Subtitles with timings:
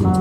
[0.00, 0.14] Hello,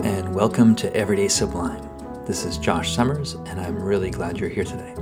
[0.00, 1.86] and welcome to Everyday Sublime.
[2.24, 4.94] This is Josh Summers, and I'm really glad you're here today.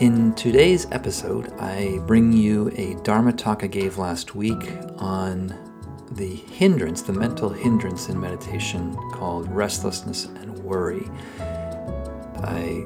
[0.00, 5.54] In today's episode, I bring you a Dharma talk I gave last week on
[6.12, 11.08] the hindrance, the mental hindrance in meditation called restlessness and worry.
[12.46, 12.84] I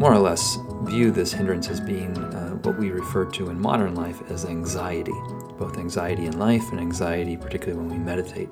[0.00, 3.94] more or less view this hindrance as being uh, what we refer to in modern
[3.94, 5.12] life as anxiety,
[5.58, 8.48] both anxiety in life and anxiety, particularly when we meditate.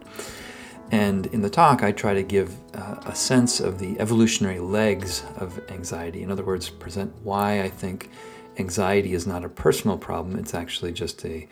[0.90, 5.24] And in the talk, I try to give uh, a sense of the evolutionary legs
[5.38, 6.22] of anxiety.
[6.22, 8.10] In other words, present why I think
[8.58, 11.48] anxiety is not a personal problem, it's actually just a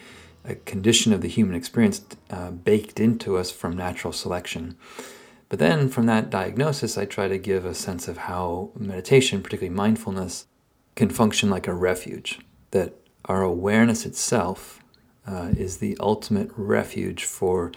[0.48, 4.76] a condition of the human experience uh, baked into us from natural selection.
[5.48, 9.74] But then from that diagnosis, I try to give a sense of how meditation, particularly
[9.74, 10.46] mindfulness,
[10.94, 12.40] can function like a refuge,
[12.72, 12.94] that
[13.26, 14.80] our awareness itself
[15.26, 17.72] uh, is the ultimate refuge for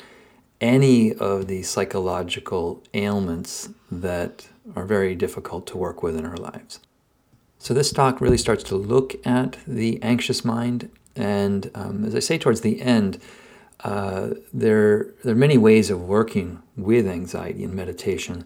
[0.61, 6.79] any of the psychological ailments that are very difficult to work with in our lives.
[7.59, 10.89] So, this talk really starts to look at the anxious mind
[11.19, 13.19] and um, as I say towards the end,
[13.83, 18.45] uh, there, there are many ways of working with anxiety and meditation.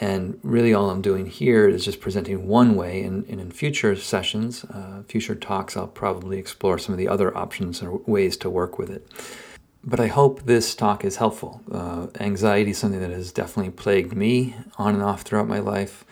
[0.00, 3.02] And really, all I'm doing here is just presenting one way.
[3.02, 7.36] And, and in future sessions, uh, future talks, I'll probably explore some of the other
[7.36, 9.06] options or ways to work with it.
[9.84, 11.60] But I hope this talk is helpful.
[11.70, 16.04] Uh, anxiety is something that has definitely plagued me on and off throughout my life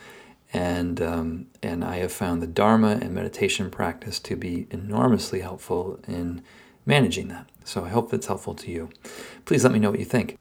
[0.53, 5.99] and um, and I have found the Dharma and meditation practice to be enormously helpful
[6.07, 6.41] in
[6.85, 7.49] managing that.
[7.63, 8.89] So I hope that's helpful to you.
[9.45, 10.37] Please let me know what you think.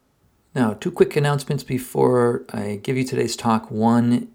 [0.55, 3.71] Now, two quick announcements before I give you today's talk.
[3.71, 4.29] One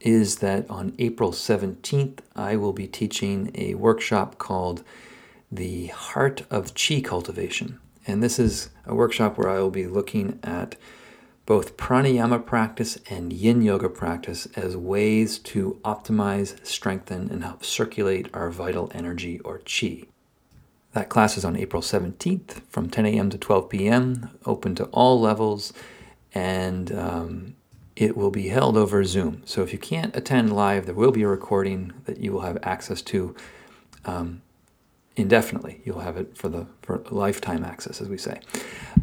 [0.00, 4.82] is that on April 17th, I will be teaching a workshop called
[5.50, 7.78] The Heart of Chi Cultivation.
[8.06, 10.76] And this is a workshop where I will be looking at
[11.44, 18.28] both pranayama practice and yin yoga practice as ways to optimize, strengthen, and help circulate
[18.32, 20.04] our vital energy or chi.
[20.92, 23.30] That class is on April 17th from 10 a.m.
[23.30, 25.72] to 12 p.m., open to all levels,
[26.34, 27.54] and um,
[27.96, 29.42] it will be held over Zoom.
[29.46, 32.58] So if you can't attend live, there will be a recording that you will have
[32.62, 33.34] access to.
[34.04, 34.42] Um,
[35.16, 35.80] indefinitely.
[35.84, 38.40] You'll have it for the for lifetime access, as we say.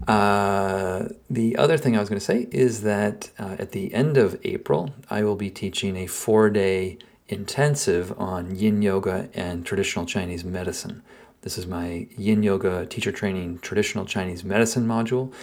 [0.07, 4.17] Uh, the other thing I was going to say is that uh, at the end
[4.17, 10.44] of April, I will be teaching a four-day intensive on Yin Yoga and traditional Chinese
[10.44, 11.03] medicine.
[11.41, 15.33] This is my Yin Yoga teacher training traditional Chinese medicine module,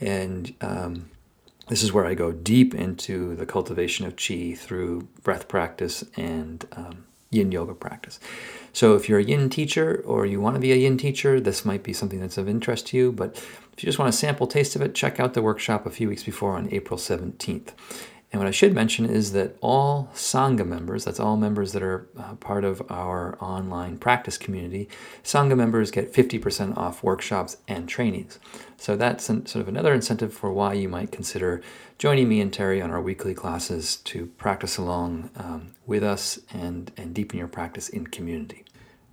[0.00, 1.10] and um,
[1.68, 6.66] this is where I go deep into the cultivation of qi through breath practice and
[6.72, 8.18] um, yin yoga practice.
[8.72, 11.64] So if you're a yin teacher or you want to be a yin teacher, this
[11.64, 13.12] might be something that's of interest to you.
[13.12, 15.90] But if you just want a sample taste of it, check out the workshop a
[15.90, 17.70] few weeks before on April 17th.
[18.30, 22.06] And what I should mention is that all Sangha members, that's all members that are
[22.18, 24.86] uh, part of our online practice community,
[25.24, 28.38] Sangha members get 50% off workshops and trainings.
[28.76, 31.62] So that's sort of another incentive for why you might consider
[31.96, 36.92] joining me and Terry on our weekly classes to practice along um, with us and,
[36.98, 38.64] and deepen your practice in community.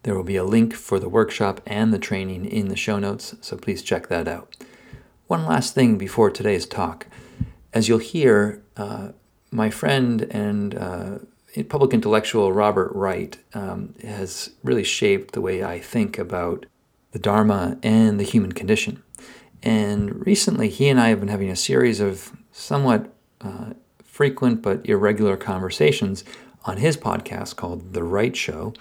[0.04, 3.34] There will be a link for the workshop and the training in the show notes,
[3.40, 4.56] so please check that out.
[5.28, 7.08] One last thing before today's talk.
[7.76, 9.10] As you'll hear, uh,
[9.52, 11.20] my friend and uh,
[11.68, 16.66] public intellectual Robert Wright um, has really shaped the way I think about
[17.12, 19.04] the Dharma and the human condition.
[19.62, 23.74] And recently, he and I have been having a series of somewhat uh,
[24.06, 26.24] frequent but irregular conversations
[26.64, 28.74] on his podcast called The Wright Show.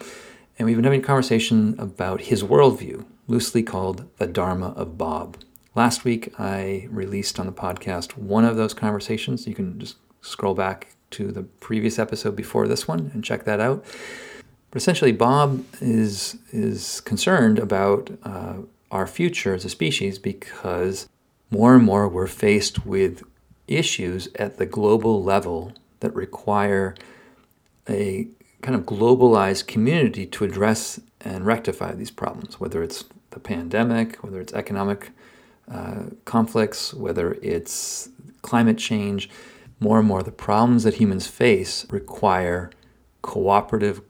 [0.56, 5.38] And we've been having a conversation about his worldview, loosely called the Dharma of Bob.
[5.76, 9.48] Last week, I released on the podcast one of those conversations.
[9.48, 13.58] You can just scroll back to the previous episode before this one and check that
[13.58, 13.84] out.
[14.70, 18.58] But essentially, Bob is is concerned about uh,
[18.92, 21.08] our future as a species because
[21.50, 23.24] more and more we're faced with
[23.66, 26.94] issues at the global level that require
[27.88, 28.28] a
[28.62, 34.40] kind of globalized community to address and rectify these problems, whether it's the pandemic, whether
[34.40, 35.10] it's economic
[35.70, 38.08] uh, conflicts, whether it's
[38.42, 39.30] climate change,
[39.80, 42.70] more and more the problems that humans face require
[43.22, 44.00] cooperative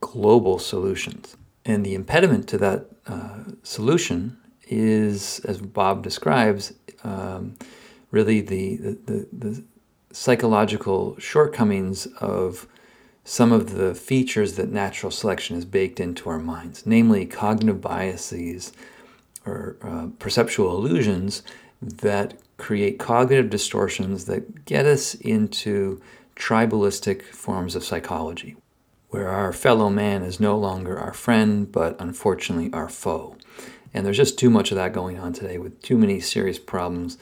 [0.00, 1.36] global solutions.
[1.64, 4.36] And the impediment to that uh, solution
[4.68, 7.54] is, as Bob describes, um,
[8.10, 9.64] really the, the, the, the,
[10.12, 12.68] psychological shortcomings of
[13.24, 18.72] some of the features that natural selection has baked into our minds, namely cognitive biases
[19.46, 21.42] or uh, perceptual illusions
[21.80, 26.00] that create cognitive distortions that get us into
[26.36, 28.56] tribalistic forms of psychology,
[29.10, 33.36] where our fellow man is no longer our friend, but unfortunately our foe.
[33.92, 37.16] And there's just too much of that going on today with too many serious problems.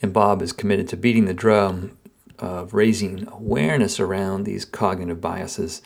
[0.00, 1.96] And Bob is committed to beating the drum
[2.38, 5.82] of raising awareness around these cognitive biases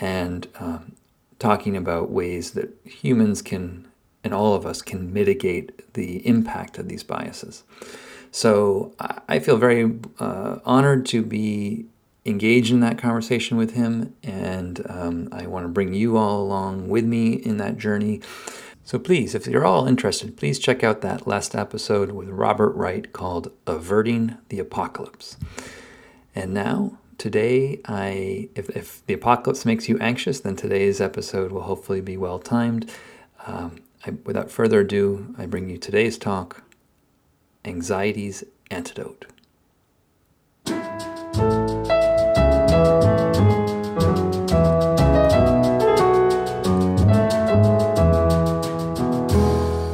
[0.00, 0.92] and um,
[1.38, 3.87] talking about ways that humans can,
[4.28, 7.64] and all of us can mitigate the impact of these biases.
[8.30, 8.92] So
[9.26, 11.86] I feel very uh, honored to be
[12.26, 16.90] engaged in that conversation with him, and um, I want to bring you all along
[16.90, 18.20] with me in that journey.
[18.84, 23.10] So please, if you're all interested, please check out that last episode with Robert Wright
[23.14, 25.38] called Averting the Apocalypse.
[26.34, 31.62] And now, today, I if, if the apocalypse makes you anxious, then today's episode will
[31.62, 32.90] hopefully be well timed.
[33.46, 36.62] Um, I, without further ado, I bring you today's talk
[37.64, 39.26] Anxiety's Antidote.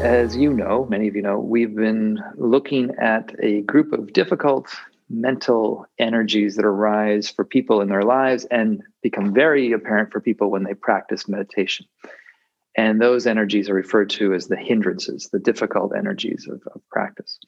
[0.03, 4.69] As you know, many of you know, we've been looking at a group of difficult
[5.09, 10.51] mental energies that arise for people in their lives and become very apparent for people
[10.51, 11.87] when they practice meditation.
[12.77, 17.39] And those energies are referred to as the hindrances, the difficult energies of, of practice.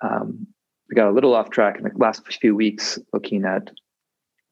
[0.00, 0.46] Um,
[0.88, 3.70] we got a little off track in the last few weeks looking at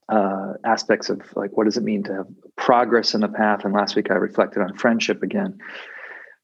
[0.09, 2.27] uh, aspects of like what does it mean to have
[2.57, 3.65] progress in the path.
[3.65, 5.59] And last week I reflected on friendship again.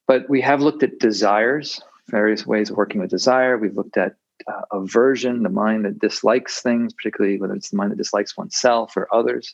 [0.07, 3.57] But we have looked at desires, various ways of working with desire.
[3.57, 4.15] We've looked at
[4.47, 8.95] uh, aversion, the mind that dislikes things, particularly whether it's the mind that dislikes oneself
[8.95, 9.53] or others.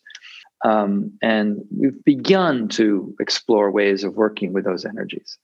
[0.66, 5.38] Um, and we've begun to explore ways of working with those energies.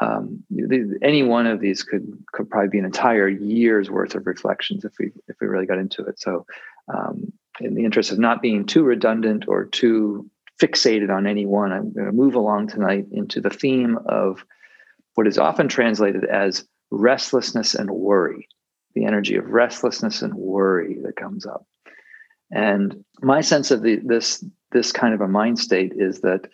[0.00, 4.26] Um, the, any one of these could could probably be an entire year's worth of
[4.26, 6.18] reflections if we if we really got into it.
[6.20, 6.46] So,
[6.92, 10.28] um, in the interest of not being too redundant or too
[10.60, 14.44] fixated on any one, I'm going to move along tonight into the theme of
[15.14, 18.48] what is often translated as restlessness and worry
[18.94, 21.66] the energy of restlessness and worry that comes up.
[22.50, 26.48] And my sense of the, this this kind of a mind state is that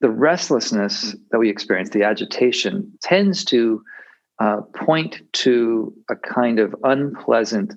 [0.00, 3.82] the restlessness that we experience, the agitation, tends to
[4.40, 7.74] uh, point to a kind of unpleasant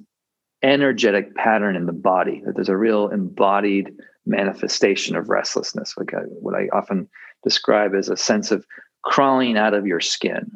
[0.63, 2.41] energetic pattern in the body.
[2.45, 3.91] That there's a real embodied
[4.25, 7.09] manifestation of restlessness, like I, what I often
[7.43, 8.65] describe as a sense of
[9.03, 10.51] crawling out of your skin.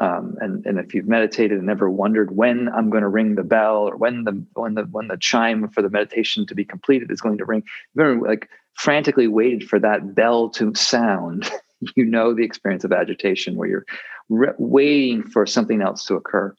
[0.00, 3.44] Um, and and if you've meditated and never wondered when I'm going to ring the
[3.44, 7.10] bell or when the when the when the chime for the meditation to be completed
[7.10, 7.62] is going to ring,
[7.98, 11.50] ever like frantically waited for that bell to sound.
[11.96, 13.86] you know the experience of agitation where you're
[14.28, 16.54] re- waiting for something else to occur.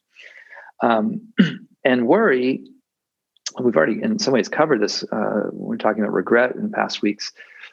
[0.81, 1.21] Um,
[1.85, 2.63] and worry,
[3.61, 5.03] we've already in some ways covered this.
[5.11, 7.31] Uh, we're talking about regret in past weeks,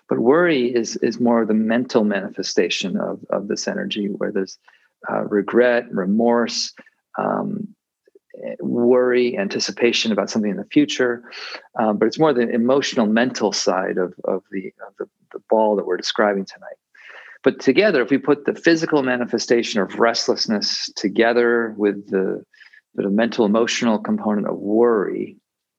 [0.08, 4.58] but worry is is more the mental manifestation of of this energy where there's
[5.10, 6.72] uh, regret, remorse,
[7.18, 7.74] um,
[8.60, 11.24] worry, anticipation about something in the future.
[11.78, 15.76] Um, but it's more the emotional, mental side of, of, the, of the, the ball
[15.76, 16.76] that we're describing tonight.
[17.44, 22.44] But together, if we put the physical manifestation of restlessness together with the,
[22.94, 25.36] the mental, emotional component of worry,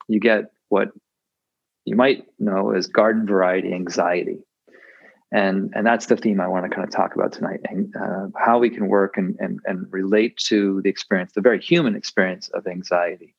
[0.08, 0.88] you get what
[1.84, 4.38] you might know as garden variety anxiety
[5.32, 8.26] and and that's the theme I want to kind of talk about tonight, and uh,
[8.36, 12.48] how we can work and, and and relate to the experience, the very human experience
[12.48, 13.34] of anxiety.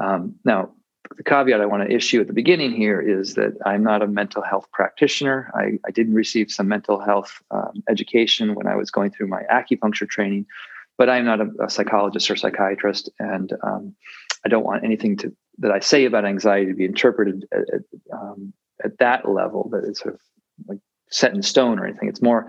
[0.00, 0.70] Um, now,
[1.16, 4.06] the caveat I want to issue at the beginning here is that I'm not a
[4.06, 5.50] mental health practitioner.
[5.54, 9.42] I, I did receive some mental health um, education when I was going through my
[9.50, 10.46] acupuncture training,
[10.96, 13.94] but I'm not a, a psychologist or psychiatrist, and um,
[14.44, 17.80] I don't want anything to that I say about anxiety to be interpreted at, at,
[18.12, 18.52] um,
[18.84, 19.70] at that level.
[19.72, 20.20] That it's sort of
[20.66, 20.78] like
[21.10, 22.08] set in stone or anything.
[22.08, 22.46] It's more,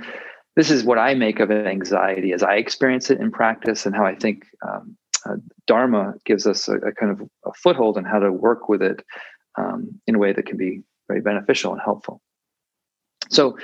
[0.55, 4.05] this is what I make of anxiety as I experience it in practice and how
[4.05, 5.35] I think um, uh,
[5.67, 9.03] Dharma gives us a, a, kind of a foothold in how to work with it
[9.57, 12.21] um, in a way that can be very beneficial and helpful.
[13.29, 13.57] So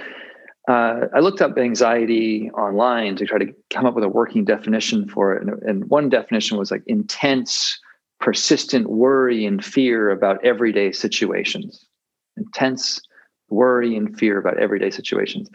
[0.68, 5.08] uh, I looked up anxiety online to try to come up with a working definition
[5.08, 5.44] for it.
[5.44, 7.80] And, and one definition was like intense,
[8.20, 11.86] persistent worry and fear about everyday situations.
[12.36, 13.00] Intense,
[13.50, 15.50] worry and fear about everyday situations.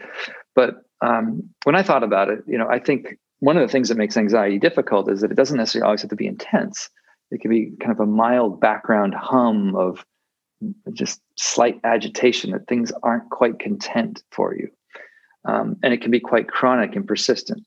[0.55, 3.89] But um, when I thought about it, you know, I think one of the things
[3.89, 6.89] that makes anxiety difficult is that it doesn't necessarily always have to be intense.
[7.31, 10.05] It can be kind of a mild background hum of
[10.93, 14.69] just slight agitation that things aren't quite content for you.
[15.45, 17.63] Um, and it can be quite chronic and persistent.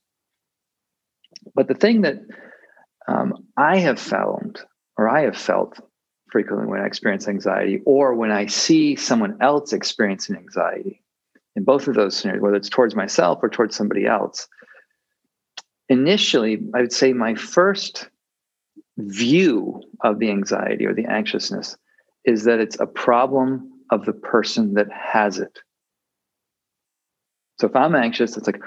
[1.54, 2.20] But the thing that
[3.08, 4.60] um, I have found,
[4.96, 5.80] or I have felt
[6.34, 11.00] frequently when I experience anxiety, or when I see someone else experiencing anxiety,
[11.54, 14.48] in both of those scenarios, whether it's towards myself or towards somebody else,
[15.88, 18.08] initially, I would say my first
[18.98, 21.76] view of the anxiety or the anxiousness
[22.24, 25.60] is that it's a problem of the person that has it.
[27.60, 28.60] So if I'm anxious, it's like,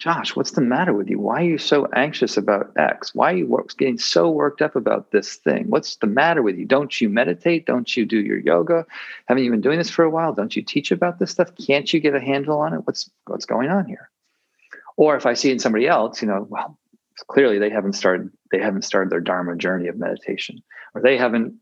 [0.00, 1.18] Josh, what's the matter with you?
[1.18, 3.14] Why are you so anxious about X?
[3.14, 5.70] Why are you getting so worked up about this thing?
[5.70, 6.66] What's the matter with you?
[6.66, 7.64] Don't you meditate?
[7.64, 8.86] Don't you do your yoga?
[9.26, 10.34] Haven't you been doing this for a while?
[10.34, 11.54] Don't you teach about this stuff?
[11.54, 12.86] Can't you get a handle on it?
[12.86, 14.10] What's what's going on here?
[14.96, 16.78] Or if I see in somebody else, you know, well,
[17.28, 20.62] clearly they haven't started they haven't started their dharma journey of meditation,
[20.94, 21.54] or they haven't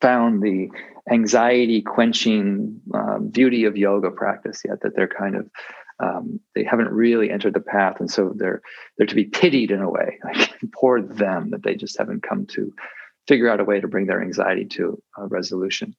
[0.00, 0.68] found the
[1.10, 4.80] anxiety quenching um, beauty of yoga practice yet.
[4.82, 5.50] That they're kind of
[5.98, 8.60] um, they haven't really entered the path, and so they're
[8.96, 10.18] they're to be pitied in a way.
[10.24, 12.72] Like poor them that they just haven't come to
[13.28, 15.94] figure out a way to bring their anxiety to a resolution.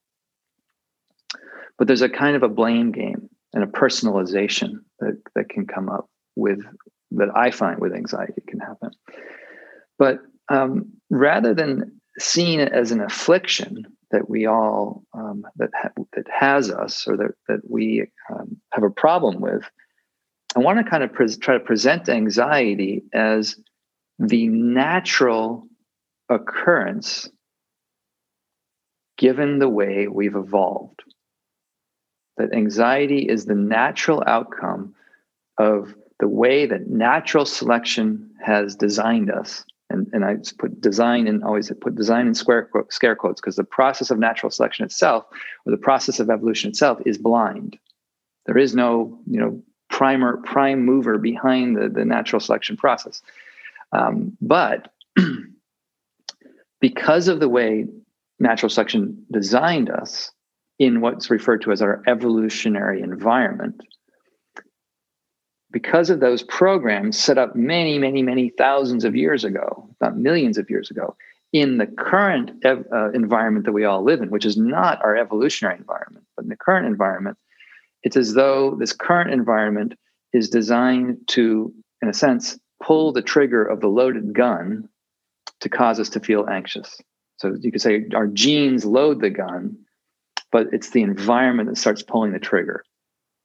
[1.78, 5.90] But there's a kind of a blame game and a personalization that, that can come
[5.90, 6.60] up with
[7.12, 8.92] that I find with anxiety can happen.
[9.98, 16.04] But um, rather than seeing it as an affliction that we all um, that ha-
[16.14, 19.64] that has us or that that we um, have a problem with,
[20.58, 23.60] I want to kind of pre- try to present anxiety as
[24.18, 25.68] the natural
[26.30, 27.30] occurrence
[29.20, 31.04] given the way we've evolved.
[32.38, 34.96] That anxiety is the natural outcome
[35.60, 41.44] of the way that natural selection has designed us and, and I put design and
[41.44, 45.26] always put design in square scare quotes because the process of natural selection itself
[45.66, 47.78] or the process of evolution itself is blind.
[48.48, 49.62] There is no, you know,
[49.98, 53.24] primer prime mover behind the, the natural selection process.
[53.92, 54.94] Um, but
[56.80, 57.88] because of the way
[58.38, 60.32] natural selection designed us
[60.78, 63.82] in what's referred to as our evolutionary environment,
[65.72, 70.60] because of those programs set up many, many, many thousands of years ago, not millions
[70.60, 71.16] of years ago,
[71.52, 75.18] in the current ev- uh, environment that we all live in, which is not our
[75.18, 77.36] evolutionary environment, but in the current environment,
[78.08, 79.94] it's as though this current environment
[80.32, 84.88] is designed to, in a sense, pull the trigger of the loaded gun
[85.60, 87.02] to cause us to feel anxious.
[87.36, 89.76] So you could say our genes load the gun,
[90.54, 92.82] but it's the environment that starts pulling the trigger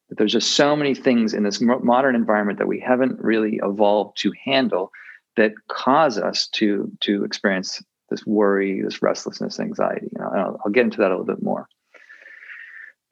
[0.08, 4.16] that there's just so many things in this modern environment that we haven't really evolved
[4.18, 4.92] to handle
[5.36, 10.06] that cause us to to experience this worry, this restlessness, anxiety.
[10.12, 11.66] Know, I'll, I'll get into that a little bit more.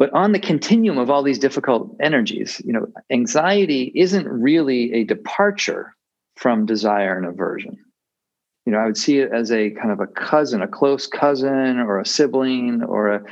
[0.01, 5.05] But on the continuum of all these difficult energies, you know, anxiety isn't really a
[5.05, 5.95] departure
[6.37, 7.77] from desire and aversion.
[8.65, 11.81] You know, I would see it as a kind of a cousin, a close cousin,
[11.81, 13.23] or a sibling, or a,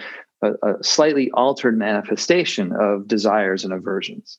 [0.43, 4.39] a, a slightly altered manifestation of desires and aversions.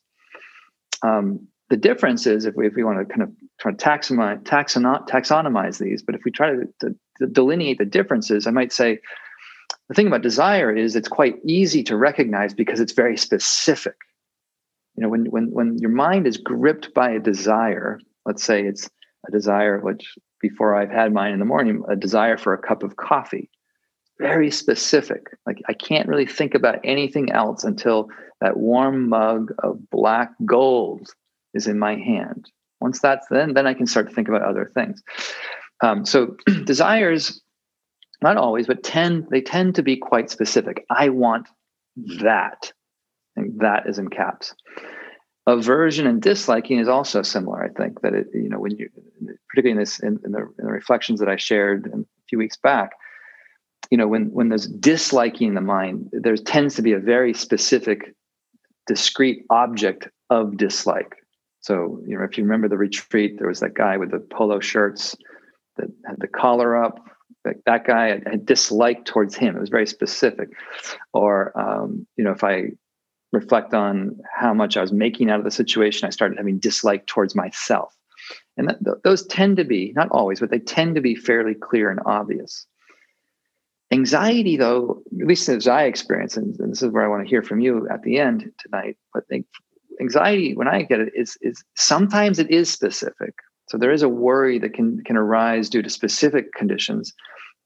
[1.01, 4.43] Um, the difference is if we, if we want to kind of try to taxonomize,
[4.43, 8.99] taxonomize these, but if we try to, to, to delineate the differences, I might say
[9.89, 13.95] the thing about desire is it's quite easy to recognize because it's very specific.
[14.95, 18.89] You know, when when when your mind is gripped by a desire, let's say it's
[19.27, 22.83] a desire which before I've had mine in the morning, a desire for a cup
[22.83, 23.49] of coffee
[24.19, 25.27] very specific.
[25.45, 28.09] Like I can't really think about anything else until
[28.41, 31.09] that warm mug of black gold
[31.53, 32.49] is in my hand.
[32.81, 35.01] Once that's then, then I can start to think about other things.
[35.81, 37.41] Um, so desires,
[38.21, 40.85] not always, but tend they tend to be quite specific.
[40.89, 41.47] I want
[42.21, 42.71] that,
[43.35, 44.53] and that is in caps.
[45.47, 47.63] Aversion and disliking is also similar.
[47.63, 48.89] I think that it, you know, when you,
[49.49, 52.57] particularly in this, in, in, the, in the reflections that I shared a few weeks
[52.57, 52.91] back,
[53.89, 57.33] you know when when there's disliking in the mind there tends to be a very
[57.33, 58.15] specific
[58.87, 61.15] discrete object of dislike
[61.61, 64.59] so you know if you remember the retreat there was that guy with the polo
[64.59, 65.15] shirts
[65.77, 66.99] that had the collar up
[67.45, 69.55] that, that guy had, dislike towards him.
[69.55, 70.49] It was very specific.
[71.13, 72.69] Or um, you know if i
[73.31, 77.05] reflect on how much i was making out of the situation i started having dislike
[77.05, 77.95] towards myself.
[78.57, 81.53] And that, th- those tend to be not always but they tend to be fairly
[81.53, 82.65] clear and obvious.
[83.91, 87.29] Anxiety, though, at least as I experience, and, and this is where I want to
[87.29, 89.23] hear from you at the end tonight, but
[89.99, 93.33] anxiety, when I get it, is, is sometimes it is specific.
[93.69, 97.13] So there is a worry that can can arise due to specific conditions.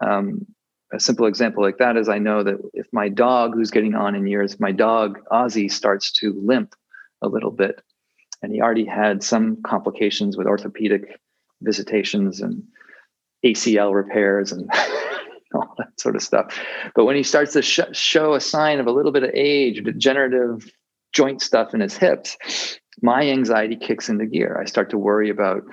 [0.05, 0.45] Um,
[0.93, 4.13] a simple example like that is I know that if my dog, who's getting on
[4.13, 6.75] in years, my dog Ozzy starts to limp
[7.21, 7.81] a little bit,
[8.41, 11.19] and he already had some complications with orthopedic
[11.61, 12.63] visitations and
[13.45, 14.69] ACL repairs and
[15.55, 16.59] all that sort of stuff.
[16.95, 19.83] But when he starts to sh- show a sign of a little bit of age,
[19.83, 20.69] degenerative
[21.13, 24.59] joint stuff in his hips, my anxiety kicks into gear.
[24.61, 25.63] I start to worry about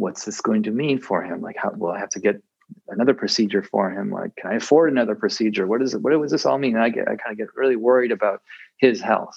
[0.00, 1.42] what's this going to mean for him?
[1.42, 2.42] Like, how will I have to get
[2.88, 4.10] another procedure for him?
[4.10, 5.66] Like, can I afford another procedure?
[5.66, 6.00] What is it?
[6.02, 6.74] What does this all mean?
[6.74, 8.42] And I get, I kind of get really worried about
[8.78, 9.36] his health.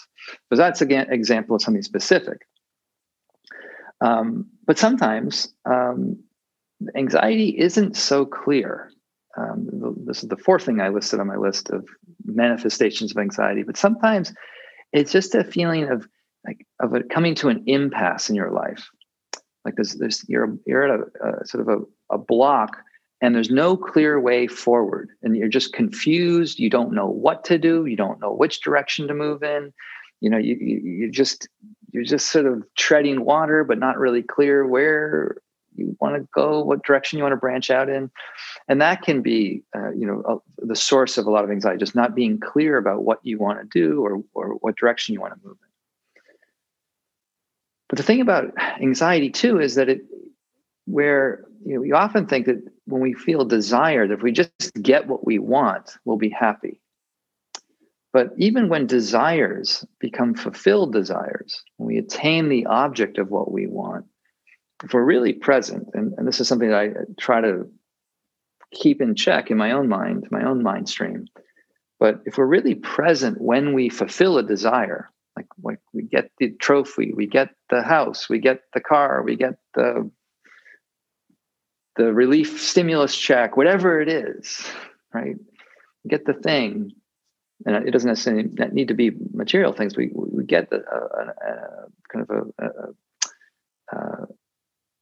[0.50, 2.48] So that's again an example of something specific.
[4.02, 6.24] Um, but sometimes um,
[6.96, 8.92] anxiety isn't so clear.
[9.38, 9.68] Um,
[10.06, 11.88] this is the fourth thing I listed on my list of
[12.24, 13.64] manifestations of anxiety.
[13.64, 14.34] But sometimes
[14.94, 16.08] it's just a feeling of
[16.46, 18.90] like of coming to an impasse in your life.
[19.66, 22.78] Like there's there's you're you're at a, a sort of a, a block
[23.22, 26.60] and there's no clear way forward and you're just confused.
[26.60, 27.86] You don't know what to do.
[27.86, 29.74] You don't know which direction to move in.
[30.22, 31.48] You know you you, you just
[31.92, 35.38] you're just sort of treading water but not really clear where
[35.76, 38.12] you want to go what direction you want to branch out in.
[38.68, 41.96] And that can be uh, you know the source of a lot of anxiety just
[41.96, 45.34] not being clear about what you want to do or or what direction you want
[45.34, 45.58] to move
[47.94, 48.46] but the thing about
[48.82, 50.02] anxiety too is that it
[50.86, 55.06] where you know we often think that when we feel desired, if we just get
[55.06, 56.82] what we want, we'll be happy.
[58.12, 63.68] But even when desires become fulfilled desires, when we attain the object of what we
[63.68, 64.08] want,
[64.84, 67.70] if we're really present, and, and this is something that I try to
[68.72, 71.28] keep in check in my own mind, my own mind stream.
[72.00, 75.48] But if we're really present when we fulfill a desire, like,
[75.94, 80.10] we get the trophy, we get the house, we get the car, we get the
[81.96, 84.66] the relief stimulus check, whatever it is,
[85.14, 85.36] right?
[86.08, 86.92] Get the thing,
[87.66, 89.96] and it doesn't necessarily need to be material things.
[89.96, 94.26] We we get the uh, kind of a, a, uh,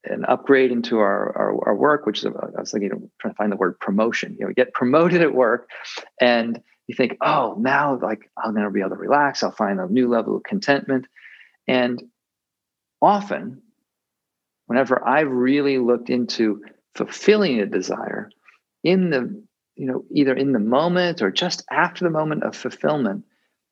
[0.05, 3.51] an upgrade into our, our, our work, which is I was thinking trying to find
[3.51, 4.33] the word promotion.
[4.33, 5.69] You know, we get promoted at work,
[6.19, 6.61] and
[6.91, 9.43] you think, oh, now like I'm going to be able to relax.
[9.43, 11.07] I'll find a new level of contentment,
[11.67, 12.01] and
[13.01, 13.61] often,
[14.67, 16.63] whenever I've really looked into
[16.95, 18.29] fulfilling a desire
[18.83, 19.43] in the
[19.75, 23.23] you know either in the moment or just after the moment of fulfillment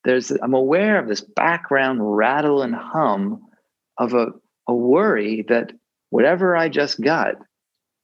[0.06, 3.42] there's i'm aware of this background rattle and hum
[3.98, 4.28] of a,
[4.68, 5.74] a worry that
[6.10, 7.36] whatever i just got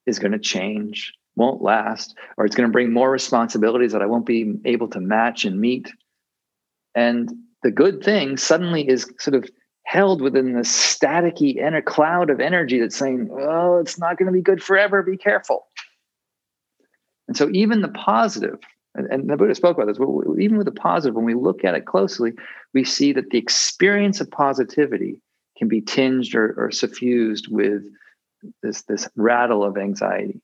[0.05, 4.05] is going to change won't last or it's going to bring more responsibilities that i
[4.05, 5.91] won't be able to match and meet
[6.95, 7.31] and
[7.63, 9.49] the good thing suddenly is sort of
[9.85, 14.31] held within this staticky inner cloud of energy that's saying, oh, it's not going to
[14.31, 15.01] be good forever.
[15.03, 15.67] Be careful.
[17.27, 18.59] And so, even the positive,
[18.93, 19.97] and, and the Buddha spoke about this,
[20.39, 22.33] even with the positive, when we look at it closely,
[22.73, 25.21] we see that the experience of positivity
[25.57, 27.83] can be tinged or, or suffused with
[28.61, 30.41] this, this rattle of anxiety.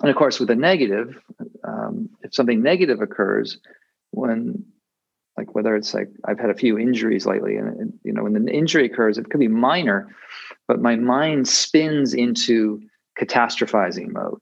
[0.00, 1.22] And of course, with a negative,
[1.62, 3.58] um, if something negative occurs,
[4.10, 4.64] when
[5.36, 8.52] like whether it's like I've had a few injuries lately, and, you know when the
[8.52, 10.08] injury occurs, it could be minor,
[10.66, 12.80] but my mind spins into
[13.18, 14.40] catastrophizing mode.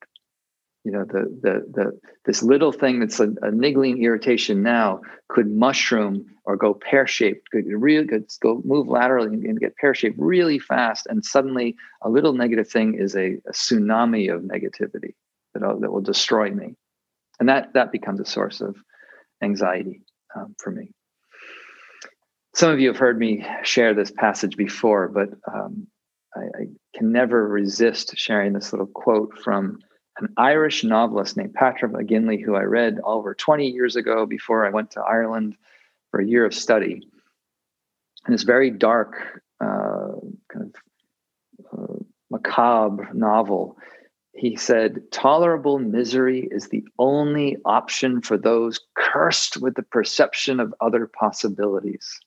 [0.84, 5.50] You know, the the the this little thing that's a, a niggling irritation now could
[5.50, 9.94] mushroom or go pear shaped, could really could go move laterally and, and get pear
[9.94, 15.14] shaped really fast, and suddenly a little negative thing is a, a tsunami of negativity
[15.54, 16.74] that will that will destroy me,
[17.40, 18.76] and that that becomes a source of
[19.42, 20.02] anxiety
[20.34, 20.92] um, for me.
[22.54, 25.86] Some of you have heard me share this passage before, but um,
[26.36, 29.78] I, I, can never resist sharing this little quote from
[30.18, 34.70] an Irish novelist named Patrick McGinley, who I read over 20 years ago before I
[34.70, 35.56] went to Ireland
[36.10, 37.08] for a year of study.
[38.26, 40.12] And this very dark, uh,
[40.52, 40.74] kind
[41.72, 43.78] of uh, macabre novel
[44.34, 50.74] he said, tolerable misery is the only option for those cursed with the perception of
[50.80, 52.18] other possibilities.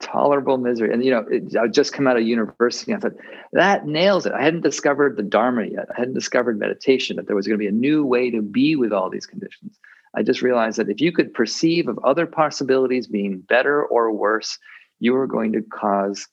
[0.00, 0.94] Tolerable misery.
[0.94, 2.92] And, you know, it, I just come out of university.
[2.92, 3.18] and I thought,
[3.52, 4.32] that nails it.
[4.32, 5.88] I hadn't discovered the Dharma yet.
[5.94, 8.76] I hadn't discovered meditation, that there was going to be a new way to be
[8.76, 9.78] with all these conditions.
[10.14, 14.58] I just realized that if you could perceive of other possibilities being better or worse,
[15.00, 16.26] you are going to cause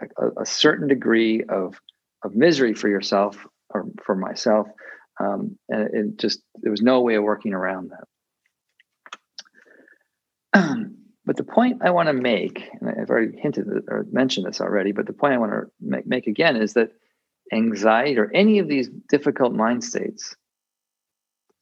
[0.00, 1.80] a, a certain degree of
[2.24, 4.68] of misery for yourself or for myself.
[5.20, 8.06] Um, and it just there was no way of working around that.
[11.24, 14.92] but the point I want to make, and I've already hinted or mentioned this already,
[14.92, 16.92] but the point I want to make, make again is that
[17.52, 20.34] anxiety or any of these difficult mind states,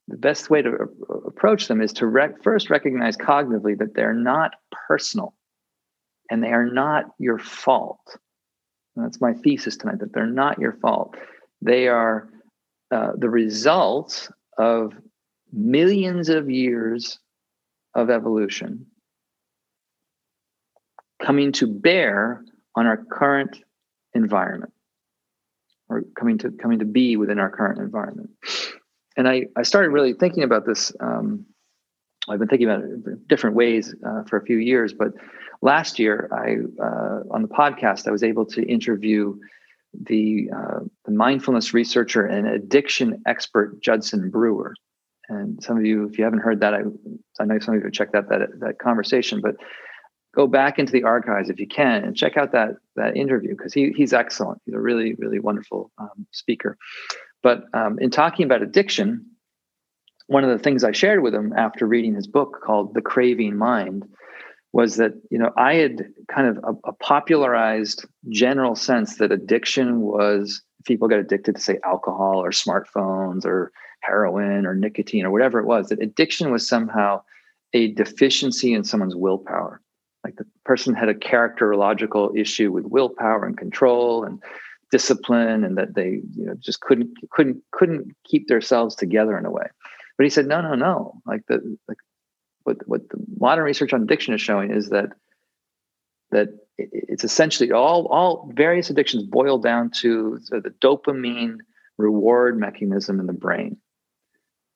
[0.09, 0.89] the best way to
[1.27, 4.55] approach them is to rec- first recognize cognitively that they're not
[4.89, 5.35] personal
[6.31, 8.01] and they are not your fault.
[8.97, 11.17] That's my thesis tonight that they're not your fault.
[11.63, 12.29] They are
[12.91, 14.93] uh, the results of
[15.53, 17.19] millions of years
[17.95, 18.87] of evolution
[21.23, 22.45] coming to bear
[22.77, 23.63] on our current
[24.15, 24.73] environment
[25.89, 28.31] or coming to coming to be within our current environment
[29.17, 31.45] and i i started really thinking about this um,
[32.29, 35.13] i've been thinking about it different ways uh, for a few years but
[35.63, 39.35] last year i uh, on the podcast i was able to interview
[39.93, 44.75] the, uh, the mindfulness researcher and addiction expert judson brewer
[45.29, 46.81] and some of you if you haven't heard that i,
[47.41, 49.57] I know some of you have checked out that, that conversation but
[50.35, 53.73] go back into the archives if you can and check out that that interview because
[53.73, 54.61] he he's excellent.
[54.65, 56.77] He's a really really wonderful um, speaker.
[57.43, 59.27] But um, in talking about addiction,
[60.27, 63.57] one of the things I shared with him after reading his book called The Craving
[63.57, 64.07] Mind
[64.73, 70.01] was that you know I had kind of a, a popularized general sense that addiction
[70.01, 75.59] was people get addicted to say alcohol or smartphones or heroin or nicotine or whatever
[75.59, 77.21] it was that addiction was somehow
[77.73, 79.81] a deficiency in someone's willpower.
[80.25, 84.41] Like the person had a characterological issue with willpower and control and
[84.91, 89.51] discipline and that they you know just couldn't couldn't couldn't keep themselves together in a
[89.51, 89.67] way.
[90.17, 91.15] But he said no no no.
[91.27, 91.99] Like the like
[92.65, 95.11] what what the modern research on addiction is showing is that
[96.31, 101.59] that it's essentially all all various addictions boil down to the dopamine
[101.99, 103.77] reward mechanism in the brain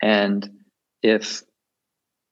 [0.02, 0.48] and
[1.02, 1.42] if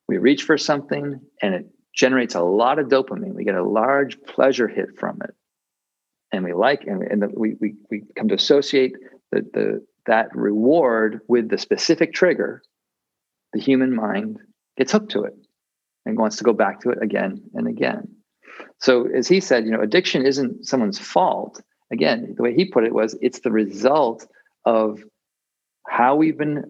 [0.08, 3.34] we reach for something and it generates a lot of dopamine.
[3.34, 5.34] We get a large pleasure hit from it.
[6.32, 8.94] And we like, and, and the, we, we, we come to associate
[9.30, 12.62] the, the, that reward with the specific trigger.
[13.52, 14.38] The human mind
[14.76, 15.34] gets hooked to it
[16.04, 18.08] and wants to go back to it again and again.
[18.80, 21.62] So, as he said, you know, addiction isn't someone's fault.
[21.90, 24.26] Again, the way he put it was it's the result
[24.64, 25.02] of
[25.86, 26.64] how we've been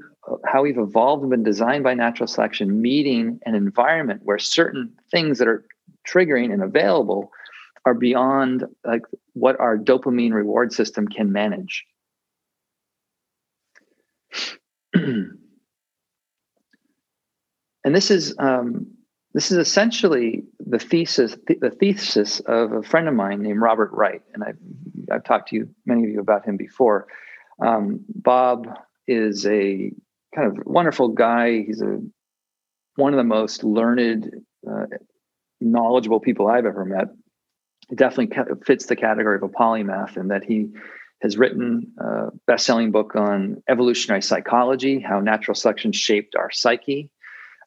[0.46, 5.38] how we've evolved and been designed by natural selection, meeting an environment where certain things
[5.38, 5.64] that are
[6.08, 7.30] triggering and available
[7.84, 11.84] are beyond like what our dopamine reward system can manage.
[17.84, 18.86] and this is um,
[19.34, 24.22] this is essentially the thesis the thesis of a friend of mine named Robert Wright,
[24.34, 24.58] and I've
[25.10, 27.06] I've talked to you many of you about him before.
[27.60, 28.66] Um, Bob
[29.06, 29.92] is a
[30.34, 31.62] kind of wonderful guy.
[31.62, 32.00] He's a
[32.96, 34.30] one of the most learned,
[34.70, 34.86] uh,
[35.60, 37.08] knowledgeable people I've ever met.
[37.88, 40.70] He definitely fits the category of a polymath in that he
[41.22, 47.10] has written a best-selling book on evolutionary psychology, how natural selection shaped our psyche.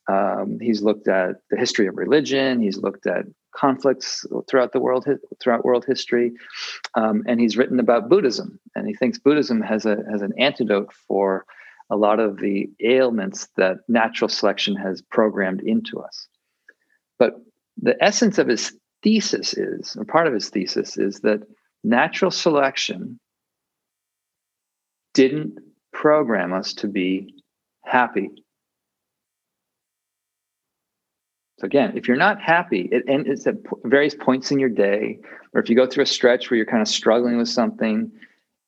[0.08, 2.62] Um, he's looked at the history of religion.
[2.62, 5.08] He's looked at conflicts throughout the world
[5.42, 6.34] throughout world history,
[6.96, 8.60] um, and he's written about Buddhism.
[8.76, 11.46] And he thinks Buddhism has a has an antidote for
[11.90, 16.28] a lot of the ailments that natural selection has programmed into us.
[17.20, 17.36] But
[17.82, 21.42] the essence of his thesis is, or part of his thesis is that
[21.84, 23.20] natural selection
[25.14, 25.60] didn't
[25.94, 27.34] program us to be
[27.86, 28.32] happy.
[31.60, 35.20] So again, if you're not happy, it, and it's at various points in your day,
[35.54, 38.12] or if you go through a stretch where you're kind of struggling with something,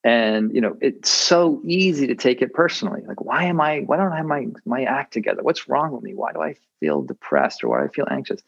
[0.04, 3.02] and you know it's so easy to take it personally.
[3.06, 5.44] Like why am i why don't i have my my act together?
[5.44, 6.14] What's wrong with me?
[6.14, 8.42] Why do i feel depressed or why do i feel anxious?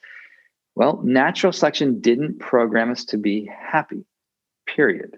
[0.76, 4.06] Well natural selection didn't program us to be happy
[4.68, 5.18] period.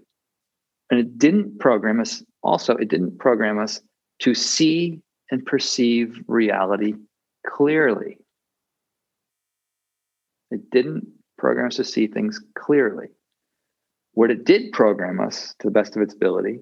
[0.90, 3.80] And it didn't program us also it didn't program us
[4.20, 6.96] to see and perceive reality
[7.46, 8.18] clearly
[10.52, 13.08] it didn't program us to see things clearly
[14.14, 16.60] what it did program us to the best of its ability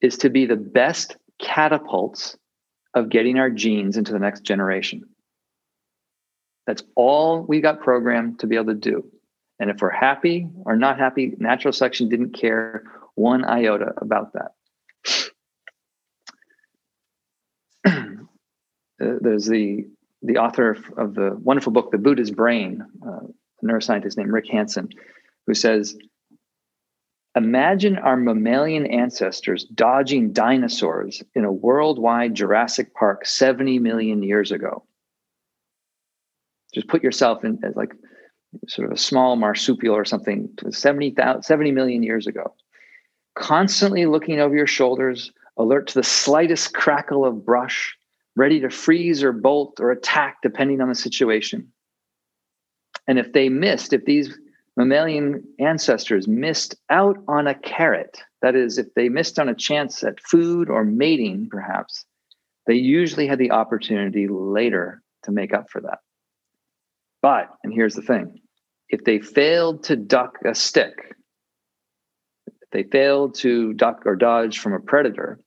[0.00, 2.36] is to be the best catapults
[2.94, 5.02] of getting our genes into the next generation.
[6.66, 9.04] That's all we got programmed to be able to do.
[9.60, 14.52] And if we're happy or not happy, natural selection didn't care one iota about that.
[18.98, 19.86] There's the
[20.24, 24.88] the author of the wonderful book, The Buddha's Brain, uh, a neuroscientist named Rick Hanson,
[25.46, 25.96] who says
[27.36, 34.84] Imagine our mammalian ancestors dodging dinosaurs in a worldwide Jurassic Park 70 million years ago.
[36.72, 37.92] Just put yourself in as like
[38.68, 42.54] sort of a small marsupial or something 70, 70 million years ago.
[43.34, 47.96] constantly looking over your shoulders, alert to the slightest crackle of brush,
[48.36, 51.72] ready to freeze or bolt or attack depending on the situation.
[53.06, 54.36] And if they missed, if these
[54.76, 60.02] mammalian ancestors missed out on a carrot, that is, if they missed on a chance
[60.02, 62.04] at food or mating, perhaps,
[62.66, 65.98] they usually had the opportunity later to make up for that.
[67.22, 68.40] But, and here's the thing
[68.88, 71.14] if they failed to duck a stick,
[72.46, 75.40] if they failed to duck or dodge from a predator,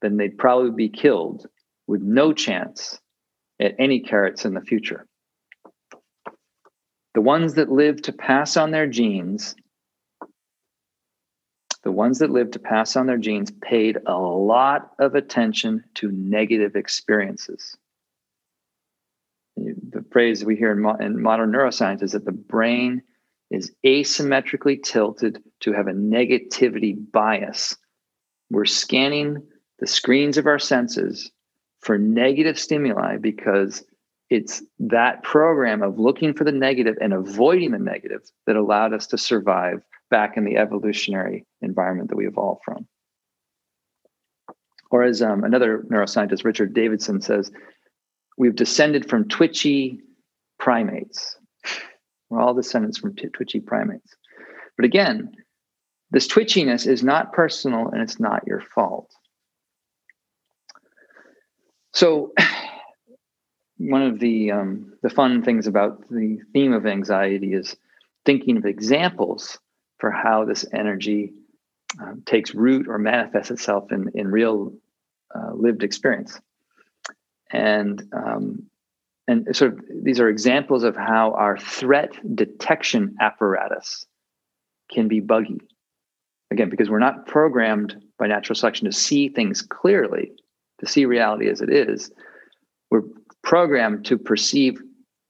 [0.00, 1.46] then they'd probably be killed
[1.90, 3.00] with no chance
[3.58, 5.06] at any carrots in the future.
[7.14, 9.56] The ones that live to pass on their genes,
[11.82, 16.12] the ones that live to pass on their genes paid a lot of attention to
[16.12, 17.76] negative experiences.
[19.56, 23.02] The phrase we hear in, mo- in modern neuroscience is that the brain
[23.50, 27.76] is asymmetrically tilted to have a negativity bias.
[28.48, 29.42] We're scanning
[29.80, 31.32] the screens of our senses
[31.80, 33.84] for negative stimuli because
[34.28, 39.06] it's that program of looking for the negative and avoiding the negative that allowed us
[39.08, 42.86] to survive back in the evolutionary environment that we evolved from.
[44.90, 47.50] Or as um, another neuroscientist, Richard Davidson, says,
[48.36, 50.00] we've descended from twitchy
[50.58, 51.36] primates.
[52.28, 54.14] We're all descendants from t- twitchy primates.
[54.76, 55.32] But again,
[56.10, 59.12] this twitchiness is not personal and it's not your fault.
[61.92, 62.32] So,
[63.78, 67.76] one of the um, the fun things about the theme of anxiety is
[68.24, 69.58] thinking of examples
[69.98, 71.32] for how this energy
[72.00, 74.72] um, takes root or manifests itself in in real
[75.34, 76.40] uh, lived experience,
[77.50, 78.66] and um,
[79.26, 84.06] and sort of these are examples of how our threat detection apparatus
[84.90, 85.60] can be buggy.
[86.50, 90.32] Again, because we're not programmed by natural selection to see things clearly,
[90.80, 92.10] to see reality as it is,
[92.90, 93.02] we're
[93.42, 94.80] programmed to perceive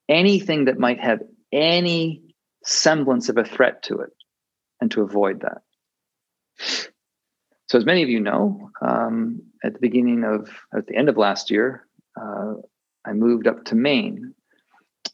[0.08, 1.20] anything that might have
[1.52, 2.22] any
[2.64, 4.10] semblance of a threat to it
[4.80, 5.62] and to avoid that.
[7.68, 11.16] So, as many of you know, um, at the beginning of, at the end of
[11.16, 11.86] last year,
[12.20, 12.54] uh,
[13.04, 14.34] I moved up to Maine.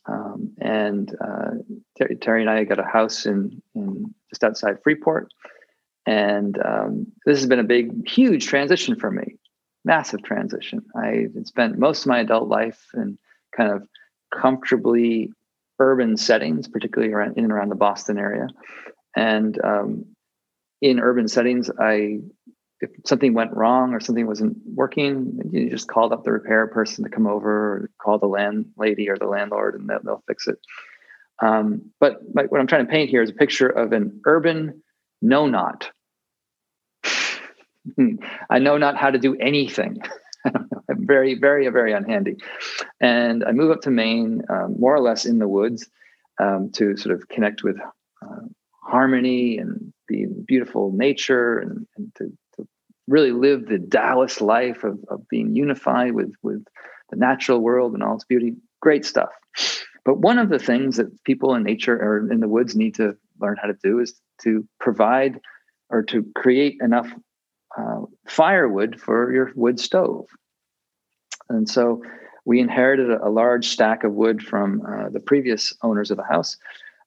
[0.08, 1.50] Um, and uh,
[1.98, 5.32] Terry, Terry, and I got a house in, in just outside Freeport.
[6.06, 9.36] And um, this has been a big, huge transition for me
[9.86, 10.84] massive transition.
[10.94, 13.16] I spent most of my adult life in
[13.56, 13.88] kind of
[14.34, 15.32] comfortably
[15.78, 18.48] urban settings, particularly around in and around the Boston area.
[19.14, 20.04] And um,
[20.82, 22.18] in urban settings, I
[22.80, 27.04] if something went wrong or something wasn't working, you just called up the repair person
[27.04, 30.58] to come over, or call the landlady or the landlord, and they'll, fix it.
[31.40, 34.82] Um, but what I'm trying to paint here is a picture of an urban
[35.22, 35.90] no not
[38.50, 39.98] I know not how to do anything.
[40.44, 42.36] I'm very, very, very unhandy.
[43.00, 45.88] And I move up to Maine, um, more or less in the woods,
[46.40, 47.76] um, to sort of connect with
[48.22, 48.46] uh,
[48.82, 52.68] harmony and the beautiful nature and, and to, to,
[53.08, 56.64] really live the Taoist life of, of being unified with, with
[57.10, 58.52] the natural world and all its beauty.
[58.80, 59.30] Great stuff.
[60.04, 63.16] But one of the things that people in nature or in the woods need to
[63.40, 65.40] learn how to do is to provide
[65.88, 67.08] or to create enough
[67.76, 70.26] uh, firewood for your wood stove.
[71.48, 72.02] And so
[72.44, 76.24] we inherited a, a large stack of wood from uh, the previous owners of the
[76.24, 76.56] house.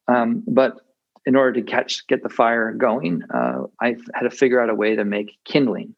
[0.08, 0.78] Um, but
[1.26, 4.76] in order to catch get the fire going, uh, I had to figure out a
[4.76, 5.96] way to make kindling.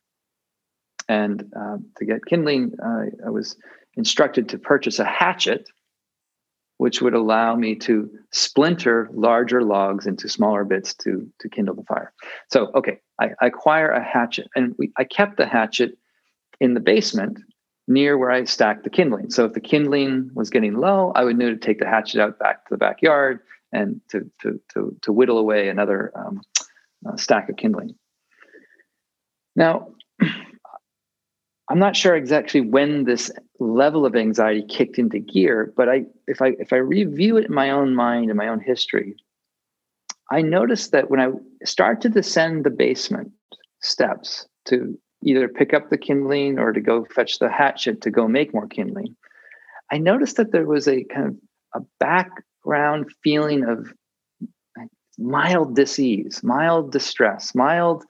[1.08, 3.58] And uh, to get kindling, uh, I was
[3.96, 5.68] instructed to purchase a hatchet
[6.82, 11.84] which would allow me to splinter larger logs into smaller bits to, to kindle the
[11.84, 12.12] fire.
[12.50, 15.98] So, okay, I, acquire a hatchet, and we, I kept the hatchet
[16.60, 17.40] in the basement
[17.88, 19.30] near where I stacked the kindling.
[19.30, 22.40] So, if the kindling was getting low, I would know to take the hatchet out
[22.40, 23.40] back to the backyard
[23.72, 26.42] and to, to, to, to whittle away another um,
[27.08, 27.96] uh, stack of kindling.
[29.56, 29.90] Now,
[31.70, 36.42] I'm not sure exactly when this level of anxiety kicked into gear, but I if
[36.42, 39.16] I if I review it in my own mind and my own history,
[40.32, 41.28] I noticed that when I
[41.66, 43.32] start to descend the basement
[43.82, 48.28] steps to either pick up the kindling or to go fetch the hatchet to go
[48.28, 49.16] make more kindling,
[49.92, 53.94] I noticed that there was a kind of a background feeling of
[55.20, 58.06] mild disease, mild distress, mild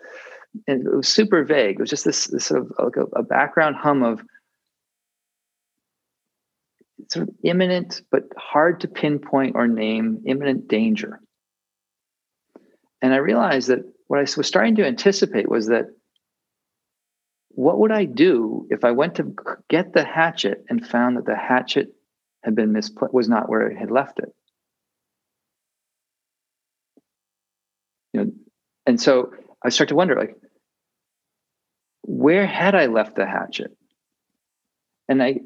[0.67, 1.75] and it was super vague.
[1.75, 4.21] It was just this, this sort of like a, a background hum of
[7.09, 11.20] sort of imminent but hard to pinpoint or name imminent danger.
[13.01, 15.85] And I realized that what I was starting to anticipate was that
[17.49, 19.35] what would I do if I went to
[19.69, 21.93] get the hatchet and found that the hatchet
[22.43, 24.33] had been misplaced, was not where I had left it?
[28.13, 28.31] You know,
[28.85, 29.33] and so
[29.63, 30.35] I start to wonder, like,
[32.03, 33.75] where had I left the hatchet?
[35.07, 35.39] And I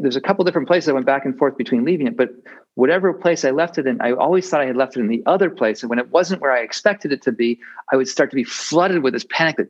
[0.00, 2.30] there's a couple different places I went back and forth between leaving it, but
[2.74, 5.22] whatever place I left it in, I always thought I had left it in the
[5.26, 5.82] other place.
[5.82, 7.58] And when it wasn't where I expected it to be,
[7.92, 9.68] I would start to be flooded with this panic that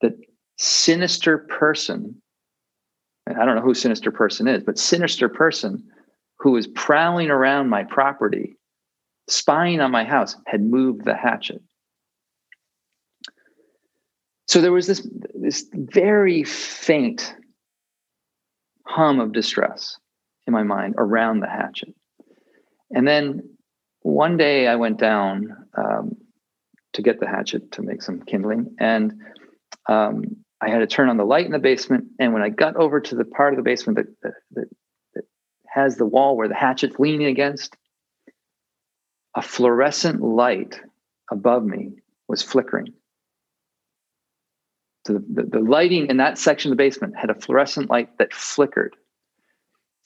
[0.00, 0.16] that
[0.58, 2.20] sinister person,
[3.28, 5.82] I don't know who sinister person is, but sinister person
[6.38, 8.56] who is prowling around my property,
[9.28, 11.62] spying on my house, had moved the hatchet.
[14.46, 17.34] So there was this, this very faint
[18.86, 19.98] hum of distress
[20.46, 21.94] in my mind around the hatchet.
[22.90, 23.56] And then
[24.00, 26.16] one day I went down um,
[26.92, 29.14] to get the hatchet to make some kindling, and
[29.88, 32.06] um, I had to turn on the light in the basement.
[32.18, 34.64] And when I got over to the part of the basement that, that,
[35.14, 35.24] that
[35.66, 37.76] has the wall where the hatchet's leaning against,
[39.34, 40.80] a fluorescent light
[41.30, 41.94] above me
[42.28, 42.94] was flickering.
[45.06, 48.16] So the, the, the, lighting in that section of the basement had a fluorescent light
[48.18, 48.96] that flickered.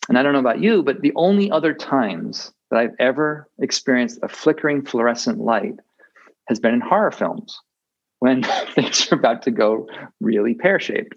[0.09, 4.19] And I don't know about you, but the only other times that I've ever experienced
[4.23, 5.77] a flickering fluorescent light
[6.49, 7.61] has been in horror films
[8.19, 8.43] when
[8.75, 9.87] things are about to go
[10.21, 11.15] really pear shaped.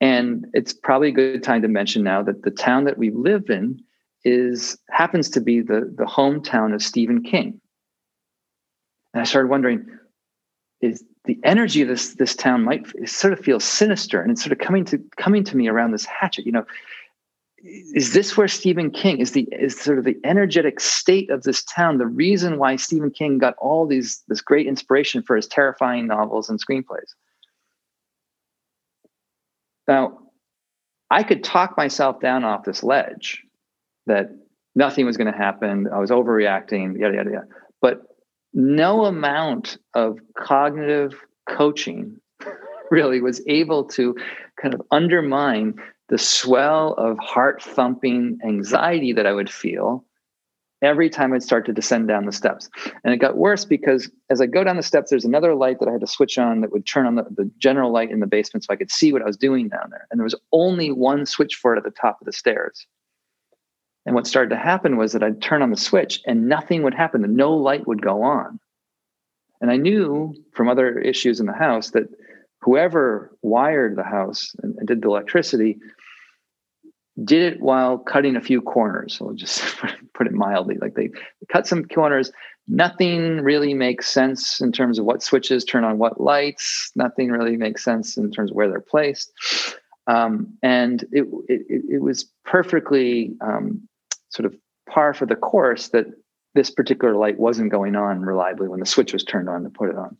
[0.00, 3.48] And it's probably a good time to mention now that the town that we live
[3.48, 3.80] in
[4.24, 7.60] is happens to be the, the hometown of Stephen King.
[9.14, 9.86] And I started wondering,
[10.82, 14.52] is the energy of this this town might sort of feel sinister and it's sort
[14.52, 16.64] of coming to coming to me around this hatchet, you know,
[17.62, 21.64] is this where Stephen King is the is sort of the energetic state of this
[21.64, 26.06] town the reason why Stephen King got all these this great inspiration for his terrifying
[26.06, 27.14] novels and screenplays?
[29.88, 30.18] Now,
[31.10, 33.42] I could talk myself down off this ledge
[34.06, 34.30] that
[34.74, 35.88] nothing was going to happen.
[35.92, 37.46] I was overreacting, yada yada yada.
[37.80, 38.02] But
[38.56, 41.14] no amount of cognitive
[41.48, 42.18] coaching
[42.90, 44.16] really was able to
[44.60, 45.74] kind of undermine
[46.08, 50.04] the swell of heart thumping anxiety that I would feel
[50.82, 52.68] every time I'd start to descend down the steps.
[53.04, 55.88] And it got worse because as I go down the steps, there's another light that
[55.88, 58.26] I had to switch on that would turn on the, the general light in the
[58.26, 60.06] basement so I could see what I was doing down there.
[60.10, 62.86] And there was only one switch for it at the top of the stairs.
[64.06, 66.94] And what started to happen was that I'd turn on the switch and nothing would
[66.94, 68.60] happen, and no light would go on.
[69.60, 72.08] And I knew from other issues in the house that
[72.60, 75.78] whoever wired the house and, and did the electricity
[77.24, 79.16] did it while cutting a few corners.
[79.16, 79.76] So we'll just
[80.14, 80.76] put it mildly.
[80.80, 81.10] Like they
[81.50, 82.30] cut some corners.
[82.68, 86.90] Nothing really makes sense in terms of what switches turn on what lights.
[86.94, 89.32] Nothing really makes sense in terms of where they're placed.
[90.08, 93.88] Um, and it, it, it, was perfectly um,
[94.36, 94.54] sort of
[94.88, 96.06] par for the course that
[96.54, 99.88] this particular light wasn't going on reliably when the switch was turned on to put
[99.88, 100.16] it on.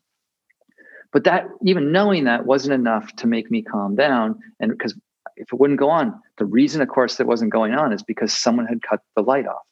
[1.12, 4.38] But that, even knowing that, wasn't enough to make me calm down.
[4.60, 4.94] And because
[5.36, 8.32] if it wouldn't go on, the reason, of course, that wasn't going on is because
[8.32, 9.62] someone had cut the light off.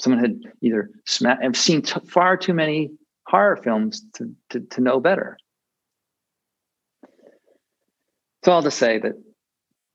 [0.00, 1.42] Someone had either smashed.
[1.42, 2.92] I've seen t- far too many
[3.26, 5.36] horror films to, to, to know better.
[8.40, 9.12] It's all to say that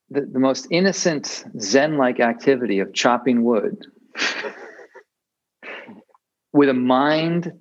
[0.09, 3.85] the, the most innocent Zen like activity of chopping wood
[6.53, 7.51] with a mind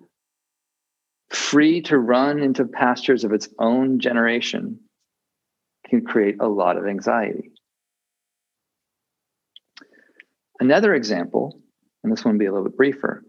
[1.30, 4.80] free to run into pastures of its own generation
[5.88, 7.52] can create a lot of anxiety.
[10.60, 11.58] Another example,
[12.04, 13.24] and this one will be a little bit briefer,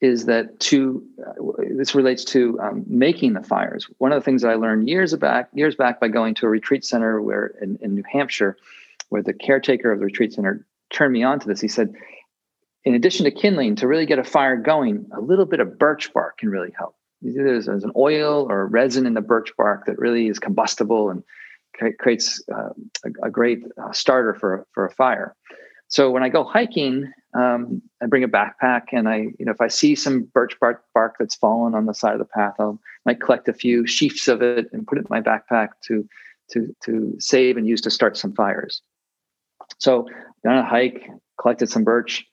[0.00, 1.32] is that to uh,
[1.76, 3.88] this relates to um, making the fires.
[3.98, 6.48] One of the things that I learned years back, years back, by going to a
[6.48, 8.56] retreat center where in, in New Hampshire,
[9.08, 11.60] where the caretaker of the retreat center turned me on to this.
[11.60, 11.94] He said,
[12.84, 16.12] in addition to kindling, to really get a fire going, a little bit of birch
[16.12, 16.94] bark can really help.
[17.20, 21.10] There's, there's an oil or a resin in the birch bark that really is combustible
[21.10, 21.24] and
[21.98, 22.70] creates uh,
[23.04, 25.34] a, a, great uh, starter for for a fire.
[25.88, 29.60] So when I go hiking, um, I bring a backpack, and I, you know, if
[29.60, 32.72] I see some birch bark, bark that's fallen on the side of the path, I
[33.06, 36.08] might collect a few sheafs of it and put it in my backpack to
[36.50, 38.82] to to save and use to start some fires.
[39.78, 40.06] So
[40.46, 41.08] on a hike,
[41.40, 42.26] collected some birch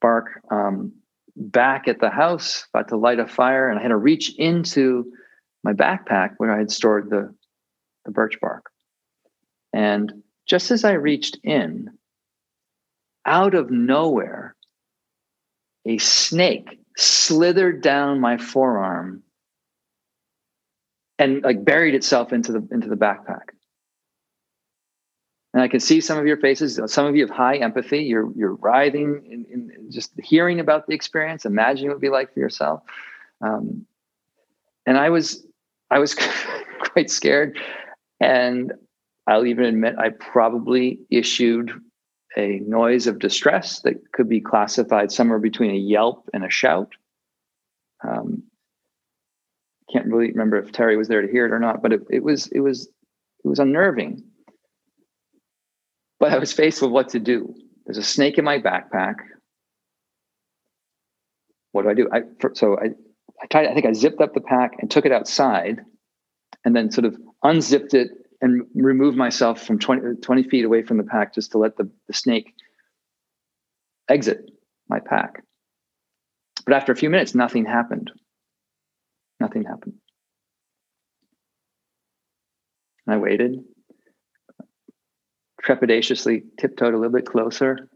[0.00, 0.40] bark.
[0.50, 0.92] Um,
[1.36, 5.10] back at the house, about to light a fire, and I had to reach into
[5.64, 7.34] my backpack where I had stored the
[8.04, 8.70] the birch bark.
[9.72, 11.90] And just as I reached in,
[13.26, 14.54] out of nowhere,
[15.86, 19.22] a snake slithered down my forearm
[21.18, 23.50] and like buried itself into the into the backpack.
[25.52, 26.80] And I can see some of your faces.
[26.86, 28.00] Some of you have high empathy.
[28.00, 32.08] You're you're writhing in, in just hearing about the experience, imagining what it would be
[32.08, 32.82] like for yourself.
[33.40, 33.86] Um,
[34.86, 35.46] and I was
[35.90, 36.14] I was
[36.80, 37.56] quite scared,
[38.20, 38.72] and
[39.26, 41.70] I'll even admit I probably issued
[42.36, 46.92] a noise of distress that could be classified somewhere between a yelp and a shout.
[48.02, 48.44] Um,
[49.92, 52.22] can't really remember if Terry was there to hear it or not, but it, it
[52.22, 52.88] was it was
[53.44, 54.24] it was unnerving.
[56.18, 57.54] But I was faced with what to do.
[57.84, 59.16] There's a snake in my backpack.
[61.72, 62.08] What do I do?
[62.12, 62.22] I
[62.54, 62.86] so I
[63.42, 63.66] I tried.
[63.66, 65.80] I think I zipped up the pack and took it outside,
[66.64, 68.10] and then sort of unzipped it
[68.44, 71.90] and remove myself from 20, 20 feet away from the pack just to let the,
[72.06, 72.52] the snake
[74.06, 74.50] exit
[74.86, 75.42] my pack.
[76.66, 78.12] But after a few minutes, nothing happened.
[79.40, 79.94] Nothing happened.
[83.08, 83.64] I waited,
[85.62, 87.88] trepidatiously tiptoed a little bit closer,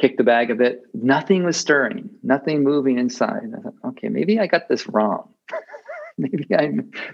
[0.00, 0.82] kicked the bag a bit.
[0.92, 3.52] Nothing was stirring, nothing moving inside.
[3.56, 5.31] I thought, okay, maybe I got this wrong.
[6.32, 6.72] maybe I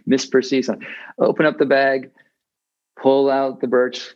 [0.08, 0.86] misperceived something.
[1.18, 2.10] Open up the bag,
[3.00, 4.14] pull out the birch.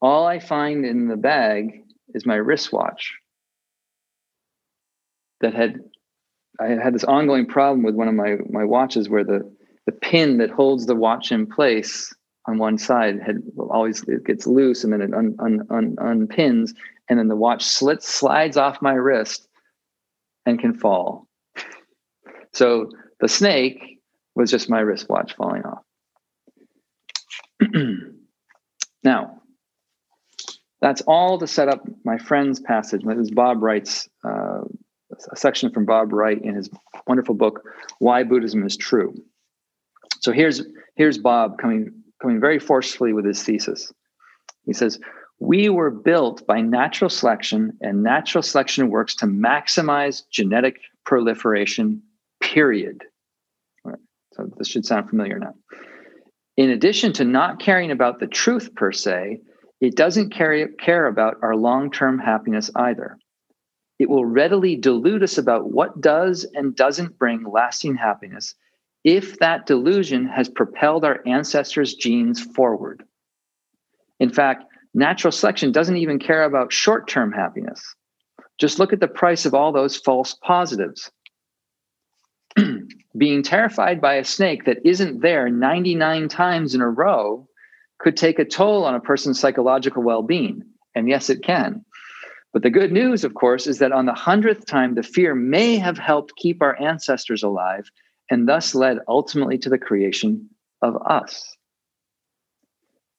[0.00, 1.82] All I find in the bag
[2.14, 3.14] is my wristwatch
[5.40, 5.80] that had
[6.60, 9.50] I had this ongoing problem with one of my my watches where the
[9.86, 12.14] the pin that holds the watch in place
[12.46, 16.72] on one side had always it gets loose and then it un, un, un, unpins
[17.08, 19.48] and then the watch slits slides off my wrist
[20.46, 21.26] and can fall
[22.52, 22.90] so
[23.24, 24.00] the snake
[24.34, 25.82] was just my wristwatch falling off
[29.02, 29.40] now
[30.82, 34.60] that's all to set up my friend's passage this is bob wright's uh,
[35.30, 36.70] a section from Bob Wright in his
[37.06, 37.62] wonderful book,
[37.98, 39.14] Why Buddhism is True.
[40.20, 40.62] So here's,
[40.96, 43.92] here's Bob coming, coming very forcefully with his thesis.
[44.64, 44.98] He says,
[45.38, 52.02] We were built by natural selection, and natural selection works to maximize genetic proliferation,
[52.40, 53.04] period.
[54.36, 55.54] So this should sound familiar now.
[56.56, 59.40] In addition to not caring about the truth per se,
[59.80, 63.18] it doesn't care, care about our long term happiness either.
[63.98, 68.54] It will readily delude us about what does and doesn't bring lasting happiness
[69.04, 73.04] if that delusion has propelled our ancestors' genes forward.
[74.18, 74.64] In fact,
[74.94, 77.82] natural selection doesn't even care about short term happiness.
[78.58, 81.10] Just look at the price of all those false positives.
[83.16, 87.48] Being terrified by a snake that isn't there 99 times in a row
[87.98, 90.62] could take a toll on a person's psychological well being.
[90.94, 91.84] And yes, it can.
[92.52, 95.76] But the good news, of course, is that on the hundredth time, the fear may
[95.76, 97.90] have helped keep our ancestors alive
[98.30, 100.48] and thus led ultimately to the creation
[100.80, 101.56] of us.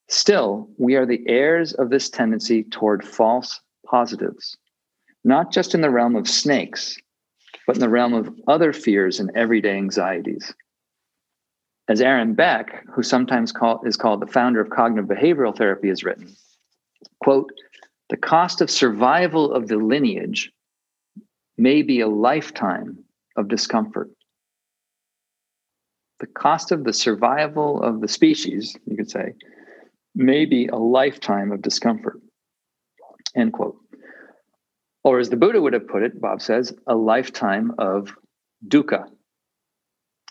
[0.07, 4.55] Still, we are the heirs of this tendency toward false positives,
[5.23, 6.97] not just in the realm of snakes,
[7.66, 10.53] but in the realm of other fears and everyday anxieties.
[11.88, 16.03] As Aaron Beck, who sometimes call, is called the founder of cognitive behavioral therapy, has
[16.03, 16.36] written,
[17.22, 17.51] quote,
[18.09, 20.51] the cost of survival of the lineage
[21.57, 23.03] may be a lifetime
[23.36, 24.09] of discomfort.
[26.20, 29.34] The cost of the survival of the species, you could say,
[30.16, 32.22] may be a lifetime of discomfort.
[33.36, 33.78] End quote.
[35.05, 38.17] Or as the Buddha would have put it, Bob says, a lifetime of
[38.67, 39.07] dukkha,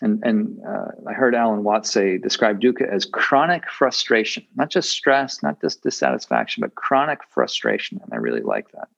[0.01, 4.89] and and uh, I heard Alan Watts say describe dukkha as chronic frustration, not just
[4.89, 8.01] stress, not just dissatisfaction, but chronic frustration.
[8.03, 8.89] And I really like that.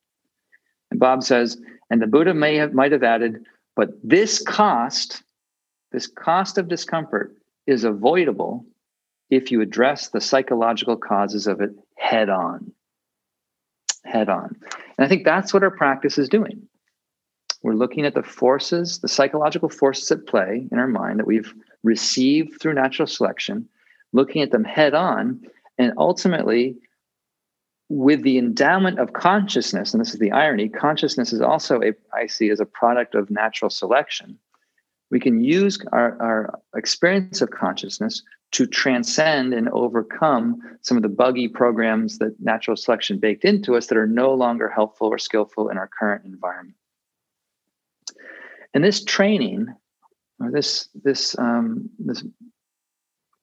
[0.90, 1.62] And Bob says,
[1.92, 5.22] and the Buddha may have might have added, but this cost,
[5.92, 7.36] this cost of discomfort
[7.68, 8.66] is avoidable
[9.30, 12.72] if you address the psychological causes of it head on.
[14.06, 14.56] Head on.
[14.98, 16.68] And I think that's what our practice is doing.
[17.64, 21.54] We're looking at the forces, the psychological forces at play in our mind that we've
[21.84, 23.68] received through natural selection,
[24.14, 25.42] looking at them head on,
[25.78, 26.78] and ultimately,
[27.90, 32.28] with the endowment of consciousness, and this is the irony, consciousness is also a I
[32.28, 34.38] see as a product of natural selection.
[35.10, 41.10] We can use our, our experience of consciousness to transcend and overcome some of the
[41.10, 45.70] buggy programs that natural selection baked into us that are no longer helpful or skillful
[45.70, 46.76] in our current environment.
[48.74, 49.68] And this training,
[50.40, 52.24] or this this um, this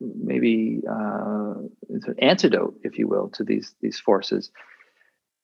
[0.01, 1.55] maybe uh,
[1.91, 4.51] an antidote, if you will, to these these forces,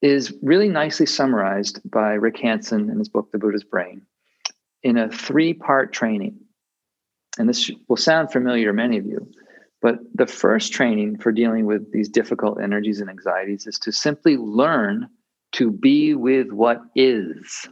[0.03, 4.03] is really nicely summarized by Rick Hanson in his book, The Buddha's Brain,
[4.83, 6.39] in a three part training.
[7.39, 9.31] and this will sound familiar to many of you,
[9.83, 14.37] but the first training for dealing with these difficult energies and anxieties is to simply
[14.37, 15.09] learn
[15.53, 17.69] to be with what is.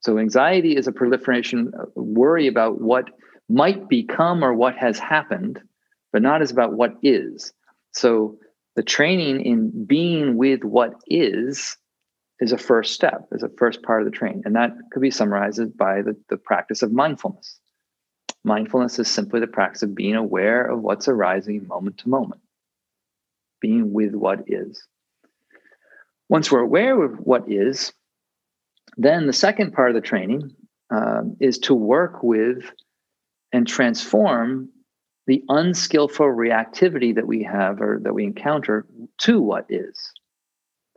[0.00, 3.10] So, anxiety is a proliferation, of worry about what
[3.48, 5.60] might become or what has happened,
[6.12, 7.52] but not as about what is.
[7.92, 8.38] So,
[8.76, 11.76] the training in being with what is
[12.40, 14.42] is a first step, is a first part of the training.
[14.46, 17.59] And that could be summarized by the, the practice of mindfulness.
[18.44, 22.40] Mindfulness is simply the practice of being aware of what's arising moment to moment,
[23.60, 24.82] being with what is.
[26.28, 27.92] Once we're aware of what is,
[28.96, 30.54] then the second part of the training
[30.90, 32.64] um, is to work with
[33.52, 34.70] and transform
[35.26, 38.86] the unskillful reactivity that we have or that we encounter
[39.18, 40.12] to what is.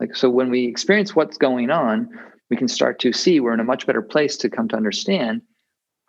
[0.00, 2.08] Like so when we experience what's going on,
[2.50, 5.42] we can start to see we're in a much better place to come to understand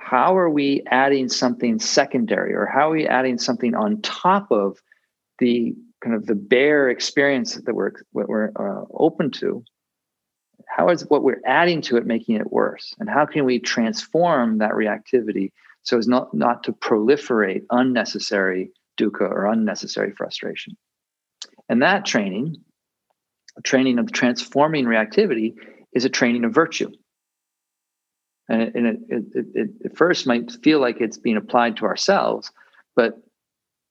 [0.05, 4.77] how are we adding something secondary or how are we adding something on top of
[5.39, 9.63] the kind of the bare experience that we're what we're uh, open to?
[10.67, 12.93] How is what we're adding to it making it worse?
[12.99, 15.51] And how can we transform that reactivity
[15.81, 20.77] so as not not to proliferate unnecessary dukkha or unnecessary frustration?
[21.67, 22.57] And that training
[23.63, 25.55] training of transforming reactivity
[25.93, 26.91] is a training of virtue
[28.47, 31.85] and it, and it, it, it, at first might feel like it's being applied to
[31.85, 32.51] ourselves
[32.95, 33.19] but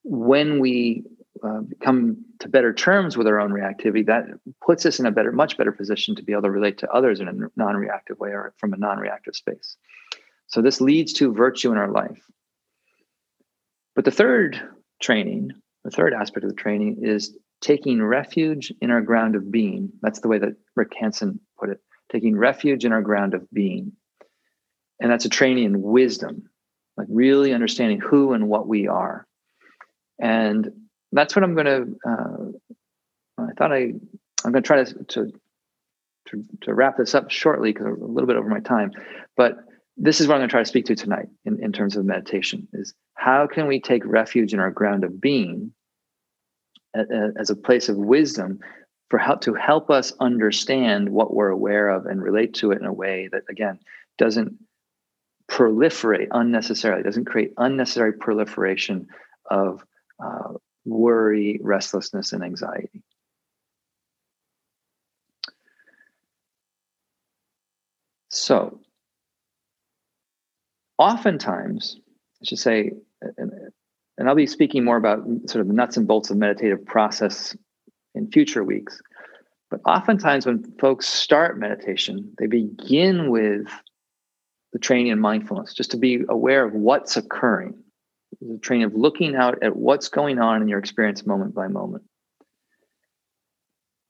[0.05, 1.05] when we
[1.42, 4.26] uh, come to better terms with our own reactivity that
[4.64, 7.20] puts us in a better much better position to be able to relate to others
[7.20, 9.76] in a non-reactive way or from a non-reactive space.
[10.46, 12.22] So this leads to virtue in our life.
[13.94, 14.61] But the third
[15.00, 15.50] training
[15.84, 19.92] the third aspect of the training is taking refuge in our ground of being.
[20.00, 21.80] That's the way that rick hanson put it
[22.11, 23.92] taking refuge in our ground of being
[25.05, 26.48] and that's a training in wisdom
[26.96, 29.26] like really understanding who and what we are.
[30.18, 30.70] And
[31.12, 33.92] that's what i'm going to uh, i thought i
[34.44, 35.32] i'm going to try to, to
[36.62, 38.90] to wrap this up shortly because i'm a little bit over my time.
[39.36, 39.59] But
[39.96, 42.05] this is what i'm going to try to speak to tonight in, in terms of
[42.05, 45.72] meditation is how can we take refuge in our ground of being
[47.38, 48.61] as a place of wisdom
[49.11, 52.86] for help to help us understand what we're aware of and relate to it in
[52.86, 53.78] a way that again
[54.18, 54.57] doesn't
[55.51, 59.09] proliferate unnecessarily, doesn't create unnecessary proliferation
[59.51, 59.84] of
[60.22, 63.03] uh, worry, restlessness, and anxiety.
[68.30, 68.80] So,
[70.99, 72.01] oftentimes,
[72.42, 72.90] I should say,
[73.36, 73.53] and,
[74.18, 77.57] and I'll be speaking more about sort of the nuts and bolts of meditative process
[78.14, 79.01] in future weeks.
[79.70, 83.68] But oftentimes, when folks start meditation, they begin with
[84.75, 87.75] the training in mindfulness, just to be aware of what's occurring.
[88.41, 92.03] The training of looking out at what's going on in your experience moment by moment.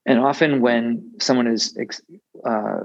[0.07, 1.77] And often, when someone is
[2.43, 2.79] uh,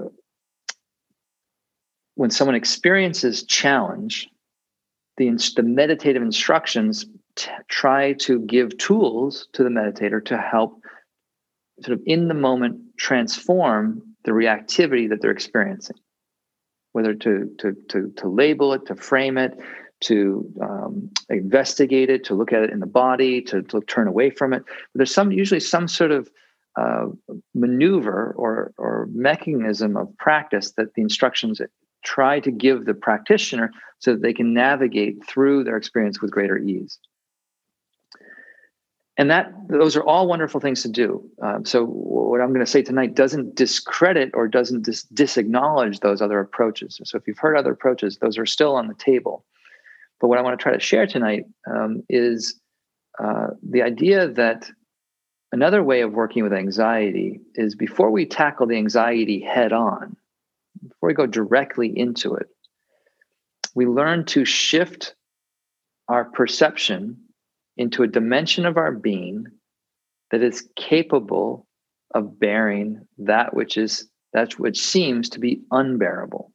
[2.13, 4.29] when someone experiences challenge,
[5.17, 10.83] the, the meditative instructions t- try to give tools to the meditator to help
[11.83, 15.97] sort of in the moment transform the reactivity that they're experiencing
[16.93, 19.57] whether to to to to label it, to frame it,
[20.01, 24.29] to um, investigate it, to look at it in the body, to, to turn away
[24.29, 24.63] from it.
[24.95, 26.29] There's some usually some sort of
[26.79, 27.07] uh,
[27.53, 31.61] maneuver or or mechanism of practice that the instructions
[32.03, 36.57] try to give the practitioner so that they can navigate through their experience with greater
[36.57, 36.97] ease
[39.21, 41.23] and that those are all wonderful things to do.
[41.43, 46.23] Um, so what i'm going to say tonight doesn't discredit or doesn't dis- disacknowledge those
[46.23, 46.99] other approaches.
[47.03, 49.45] So if you've heard other approaches those are still on the table.
[50.19, 52.59] But what i want to try to share tonight um, is
[53.23, 54.67] uh, the idea that
[55.51, 60.17] another way of working with anxiety is before we tackle the anxiety head on
[60.81, 62.47] before we go directly into it
[63.75, 65.13] we learn to shift
[66.07, 67.20] our perception
[67.77, 69.45] into a dimension of our being
[70.31, 71.67] that is capable
[72.13, 76.51] of bearing that which is that which seems to be unbearable.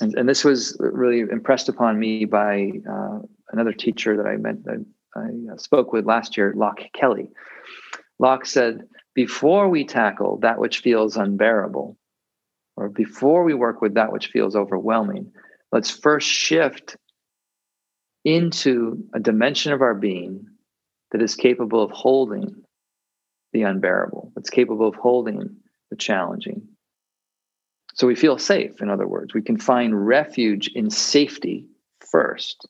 [0.00, 3.20] And, and this was really impressed upon me by uh,
[3.50, 4.84] another teacher that I met that
[5.16, 7.30] I uh, spoke with last year, Loch Kelly.
[8.18, 8.82] Locke said,
[9.14, 11.96] before we tackle that which feels unbearable,
[12.76, 15.32] or before we work with that which feels overwhelming,
[15.72, 16.96] let's first shift
[18.28, 20.46] into a dimension of our being
[21.12, 22.62] that is capable of holding
[23.52, 25.56] the unbearable, that's capable of holding
[25.90, 26.68] the challenging.
[27.94, 29.32] So we feel safe, in other words.
[29.32, 31.66] We can find refuge in safety
[32.00, 32.68] first.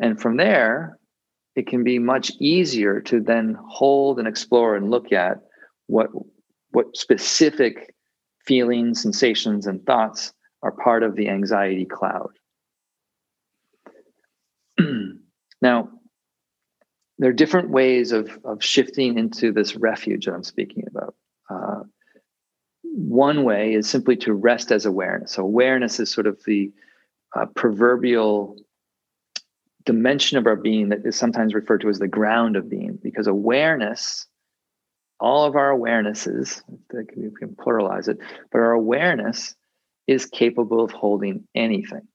[0.00, 0.98] And from there,
[1.54, 5.38] it can be much easier to then hold and explore and look at
[5.86, 6.08] what,
[6.72, 7.94] what specific
[8.44, 12.30] feelings, sensations, and thoughts are part of the anxiety cloud.
[15.62, 15.90] now,
[17.18, 21.14] there are different ways of, of shifting into this refuge that I'm speaking about.
[21.48, 21.82] Uh,
[22.82, 25.32] one way is simply to rest as awareness.
[25.32, 26.72] So, awareness is sort of the
[27.34, 28.56] uh, proverbial
[29.84, 33.26] dimension of our being that is sometimes referred to as the ground of being, because
[33.26, 34.26] awareness,
[35.20, 36.62] all of our awarenesses,
[36.92, 38.18] we can pluralize it,
[38.50, 39.54] but our awareness
[40.06, 42.06] is capable of holding anything.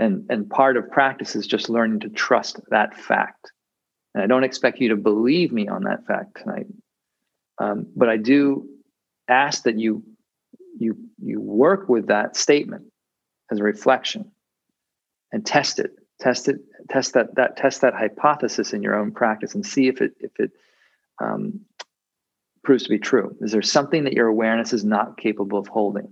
[0.00, 3.52] And, and part of practice is just learning to trust that fact.
[4.14, 6.66] And I don't expect you to believe me on that fact tonight.
[7.58, 8.66] Um, but I do
[9.28, 10.02] ask that you
[10.78, 12.84] you you work with that statement
[13.50, 14.30] as a reflection
[15.32, 16.56] and test it test it
[16.88, 20.32] test that that test that hypothesis in your own practice and see if it if
[20.38, 20.50] it
[21.20, 21.60] um,
[22.64, 26.08] proves to be true is there something that your awareness is not capable of holding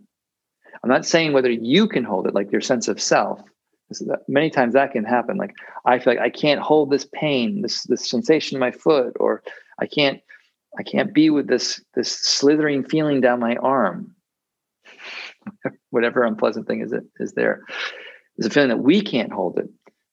[0.83, 3.41] i'm not saying whether you can hold it like your sense of self
[4.29, 5.37] many times that can happen.
[5.37, 9.17] Like i feel like i can't hold this pain this this sensation in my foot
[9.19, 9.43] or
[9.79, 10.21] i can't
[10.79, 14.15] i can't be with this this slithering feeling down my arm.
[15.91, 17.63] Whatever unpleasant thing is it is there.
[18.37, 19.69] There's a feeling that we can't hold it.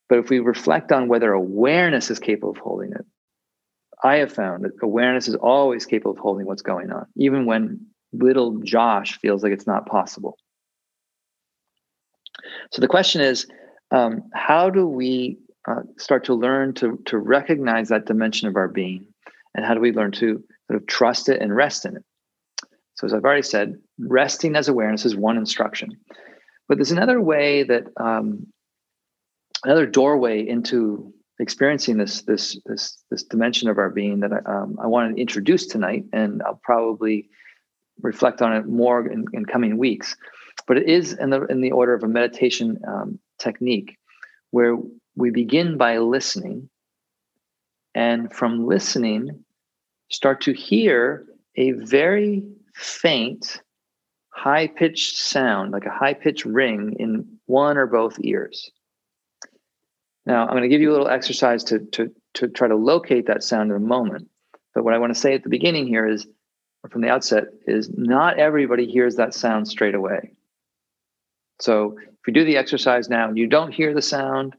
[0.07, 3.05] But if we reflect on whether awareness is capable of holding it
[4.03, 7.79] i have found that awareness is always capable of holding what's going on even when
[8.21, 10.37] little josh feels like it's not possible.
[12.71, 13.47] So the question is
[13.91, 18.67] um, how do we uh, start to learn to, to recognize that dimension of our
[18.67, 19.07] being?
[19.53, 22.03] And how do we learn to sort of trust it and rest in it?
[22.95, 25.97] So, as I've already said, resting as awareness is one instruction.
[26.67, 28.47] But there's another way that, um,
[29.63, 34.77] another doorway into experiencing this this this this dimension of our being that I, um,
[34.81, 37.29] I want to introduce tonight, and I'll probably
[38.01, 40.15] reflect on it more in, in coming weeks.
[40.67, 43.97] But it is in the in the order of a meditation um, technique
[44.51, 44.77] where
[45.15, 46.69] we begin by listening
[47.93, 49.43] and from listening
[50.09, 51.25] start to hear
[51.55, 52.43] a very
[52.75, 53.61] faint
[54.29, 58.69] high pitched sound like a high pitched ring in one or both ears.
[60.25, 63.27] Now i'm going to give you a little exercise to, to, to try to locate
[63.27, 64.29] that sound in a moment
[64.73, 66.27] but what i want to say at the beginning here is
[66.85, 70.33] or from the outset is not everybody hears that sound straight away.
[71.59, 74.55] So if you do the exercise now and you don't hear the sound,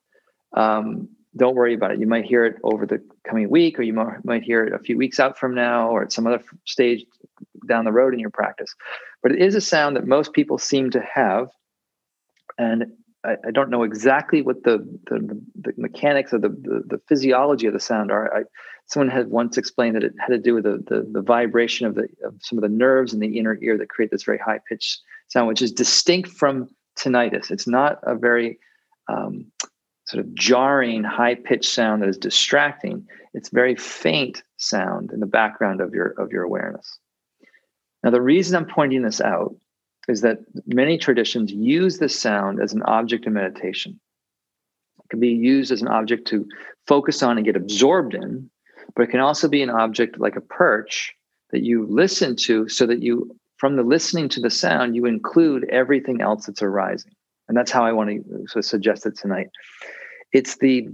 [0.57, 1.99] um, don't worry about it.
[1.99, 4.97] You might hear it over the coming week, or you might, hear it a few
[4.97, 7.05] weeks out from now, or at some other stage
[7.67, 8.73] down the road in your practice.
[9.21, 11.49] But it is a sound that most people seem to have.
[12.57, 12.85] And
[13.25, 14.79] I, I don't know exactly what the,
[15.11, 18.33] the, the mechanics of the, the, the, physiology of the sound are.
[18.33, 18.43] I,
[18.87, 21.97] someone had once explained that it had to do with the, the, the vibration of,
[21.97, 24.61] the, of some of the nerves in the inner ear that create this very high
[24.69, 27.51] pitched sound, which is distinct from tinnitus.
[27.51, 28.59] It's not a very
[29.09, 29.47] um,
[30.07, 33.07] sort of jarring, high pitched sound that is distracting.
[33.35, 36.99] It's very faint sound in the background of your of your awareness.
[38.03, 39.55] Now, the reason I'm pointing this out
[40.09, 43.99] is that many traditions use this sound as an object of meditation.
[45.05, 46.47] It can be used as an object to
[46.87, 48.49] focus on and get absorbed in,
[48.95, 51.13] but it can also be an object like a perch
[51.51, 55.69] that you listen to so that you from the listening to the sound, you include
[55.71, 57.13] everything else that's arising.
[57.49, 58.11] And that's how I want
[58.53, 59.49] to suggest it tonight.
[60.33, 60.89] It's the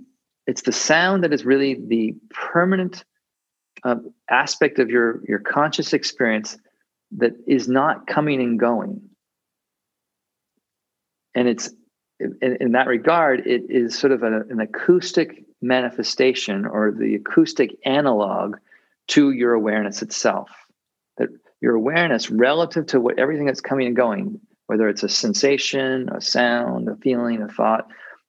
[0.46, 3.04] it's the sound that is really the permanent
[3.84, 3.96] uh,
[4.28, 6.58] aspect of your your conscious experience
[7.16, 9.00] that is not coming and going.
[11.34, 11.70] And it's
[12.20, 17.70] in, in that regard, it is sort of a, an acoustic manifestation or the acoustic
[17.86, 18.56] analog
[19.08, 20.50] to your awareness itself
[21.62, 26.20] your awareness relative to what everything that's coming and going, whether it's a sensation, a
[26.20, 27.86] sound, a feeling, a thought,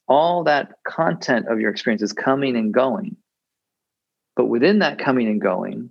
[0.08, 3.18] all that content of your experience is coming and going.
[4.36, 5.90] But within that coming and going,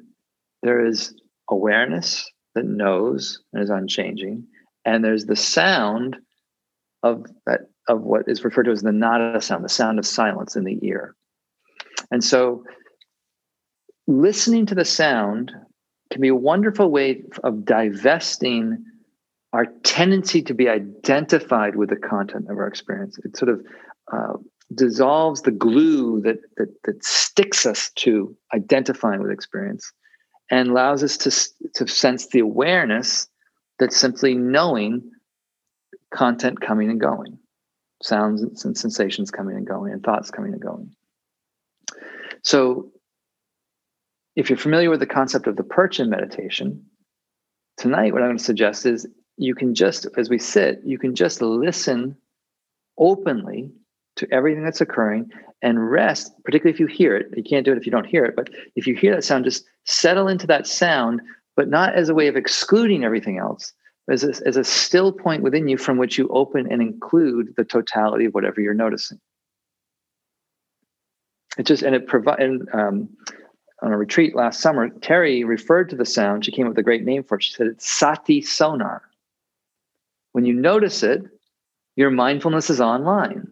[0.63, 1.15] there is
[1.51, 4.47] awareness that knows and is unchanging.
[4.85, 6.17] And there's the sound
[7.03, 10.55] of that of what is referred to as the nada sound, the sound of silence
[10.55, 11.17] in the ear.
[12.13, 12.63] And so
[14.07, 15.53] listening to the sound
[16.13, 18.85] can be a wonderful way of divesting
[19.53, 23.19] our tendency to be identified with the content of our experience.
[23.25, 23.67] It sort of
[24.13, 24.35] uh,
[24.75, 29.91] dissolves the glue that, that that sticks us to identifying with experience,
[30.51, 31.31] and allows us to
[31.75, 33.27] to sense the awareness
[33.79, 35.11] that simply knowing
[36.15, 37.39] content coming and going,
[38.03, 40.95] sounds and sensations coming and going, and thoughts coming and going.
[42.43, 42.92] So,
[44.37, 46.85] if you're familiar with the concept of the perch in meditation,
[47.77, 49.07] tonight what I'm going to suggest is
[49.37, 52.17] you can just, as we sit, you can just listen
[52.99, 53.73] openly
[54.17, 55.31] to everything that's occurring
[55.63, 57.29] and rest, particularly if you hear it.
[57.37, 59.45] You can't do it if you don't hear it, but if you hear that sound,
[59.45, 61.21] just settle into that sound,
[61.57, 63.73] but not as a way of excluding everything else,
[64.11, 67.65] as a, as a still point within you from which you open and include the
[67.65, 69.19] totality of whatever you're noticing.
[71.59, 73.09] It just, and it provides, um,
[73.83, 76.45] on a retreat last summer, Terry referred to the sound.
[76.45, 77.43] She came up with a great name for it.
[77.43, 79.03] She said it's sati sonar.
[80.33, 81.23] When you notice it,
[81.97, 83.49] your mindfulness is online.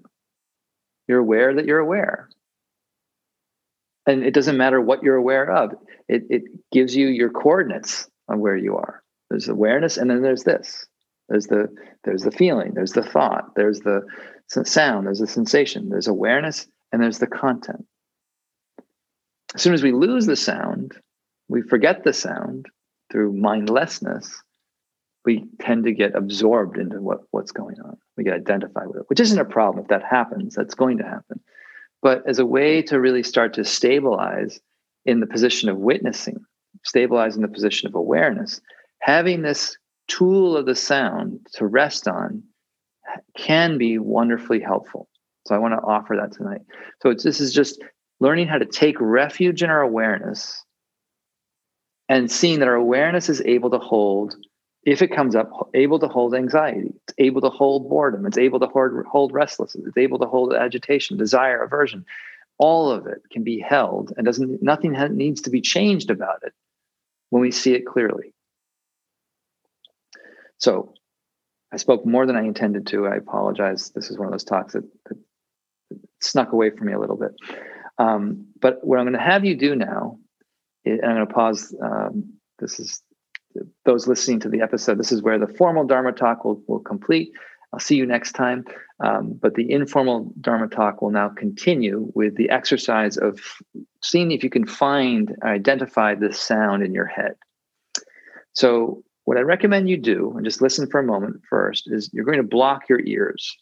[1.08, 2.28] You're aware that you're aware.
[4.06, 5.72] And it doesn't matter what you're aware of,
[6.08, 9.02] it, it gives you your coordinates on where you are.
[9.28, 10.86] There's awareness, and then there's this.
[11.28, 11.68] There's the
[12.04, 14.04] there's the feeling, there's the thought, there's the
[14.48, 17.86] sound, there's the sensation, there's awareness, and there's the content.
[19.54, 20.92] As soon as we lose the sound,
[21.48, 22.66] we forget the sound
[23.10, 24.42] through mindlessness,
[25.24, 27.96] we tend to get absorbed into what, what's going on.
[28.16, 30.54] We get identified with it, which isn't a problem if that happens.
[30.54, 31.40] That's going to happen.
[32.02, 34.60] But as a way to really start to stabilize
[35.04, 36.38] in the position of witnessing,
[36.84, 38.60] stabilize in the position of awareness,
[39.00, 39.76] having this
[40.08, 42.42] tool of the sound to rest on
[43.36, 45.08] can be wonderfully helpful.
[45.46, 46.60] So I want to offer that tonight.
[47.02, 47.82] So this is just
[48.20, 50.64] learning how to take refuge in our awareness
[52.08, 54.36] and seeing that our awareness is able to hold
[54.84, 58.58] if it comes up, able to hold anxiety, it's able to hold boredom, it's able
[58.60, 62.04] to hold, hold restlessness, it's able to hold agitation, desire, aversion.
[62.56, 66.52] All of it can be held, and doesn't nothing needs to be changed about it
[67.30, 68.32] when we see it clearly.
[70.58, 70.94] So,
[71.72, 73.06] I spoke more than I intended to.
[73.06, 73.90] I apologize.
[73.90, 75.18] This is one of those talks that, that
[76.20, 77.32] snuck away from me a little bit.
[78.00, 80.18] Um, but what I'm going to have you do now,
[80.86, 81.74] and I'm going to pause.
[81.82, 83.02] Um, this is
[83.84, 87.32] those listening to the episode, this is where the formal Dharma talk will, will complete.
[87.72, 88.64] I'll see you next time.
[89.04, 93.40] Um, but the informal Dharma talk will now continue with the exercise of
[94.02, 97.34] seeing if you can find, identify the sound in your head.
[98.54, 102.24] So, what I recommend you do, and just listen for a moment first, is you're
[102.24, 103.56] going to block your ears.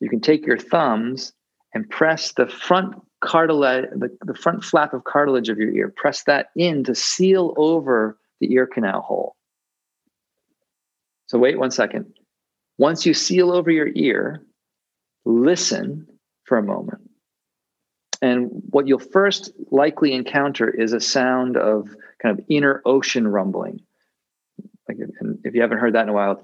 [0.00, 1.32] You can take your thumbs
[1.74, 2.94] and press the front
[3.24, 7.54] cartilage, the, the front flap of cartilage of your ear, press that in to seal
[7.56, 9.34] over the ear canal hole.
[11.26, 12.12] So wait one second.
[12.76, 14.42] Once you seal over your ear,
[15.24, 16.06] listen
[16.44, 17.10] for a moment.
[18.20, 21.88] And what you'll first likely encounter is a sound of
[22.22, 23.80] kind of inner ocean rumbling.
[24.88, 24.98] Like
[25.44, 26.42] if you haven't heard that in a while,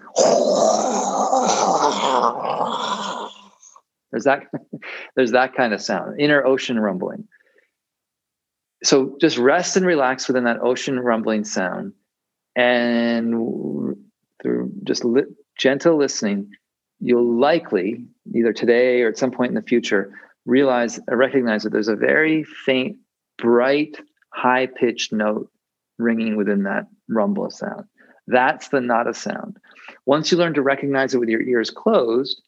[4.11, 4.45] there's that
[5.17, 7.27] there's that kind of sound, inner ocean rumbling.
[8.83, 11.93] So just rest and relax within that ocean rumbling sound
[12.57, 13.97] and
[14.43, 15.25] through just li-
[15.59, 16.51] gentle listening
[17.01, 18.05] you'll likely
[18.35, 20.13] either today or at some point in the future
[20.47, 22.97] realize recognize that there's a very faint
[23.39, 23.99] bright
[24.33, 25.51] high pitched note
[25.99, 27.85] ringing within that rumble sound.
[28.27, 29.57] That's the nada sound.
[30.07, 32.43] Once you learn to recognize it with your ears closed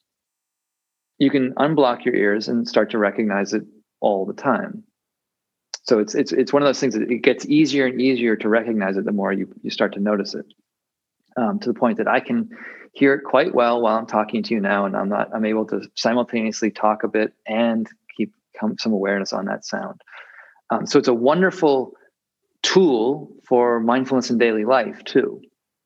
[1.18, 3.64] you can unblock your ears and start to recognize it
[4.00, 4.84] all the time
[5.84, 8.48] so it's it's it's one of those things that it gets easier and easier to
[8.48, 10.46] recognize it the more you you start to notice it.
[11.36, 12.50] Um, to the point that I can
[12.92, 15.66] hear it quite well while I'm talking to you now, and I'm not I'm able
[15.66, 18.32] to simultaneously talk a bit and keep
[18.78, 20.02] some awareness on that sound.
[20.70, 21.94] Um, so it's a wonderful
[22.62, 25.42] tool for mindfulness in daily life too.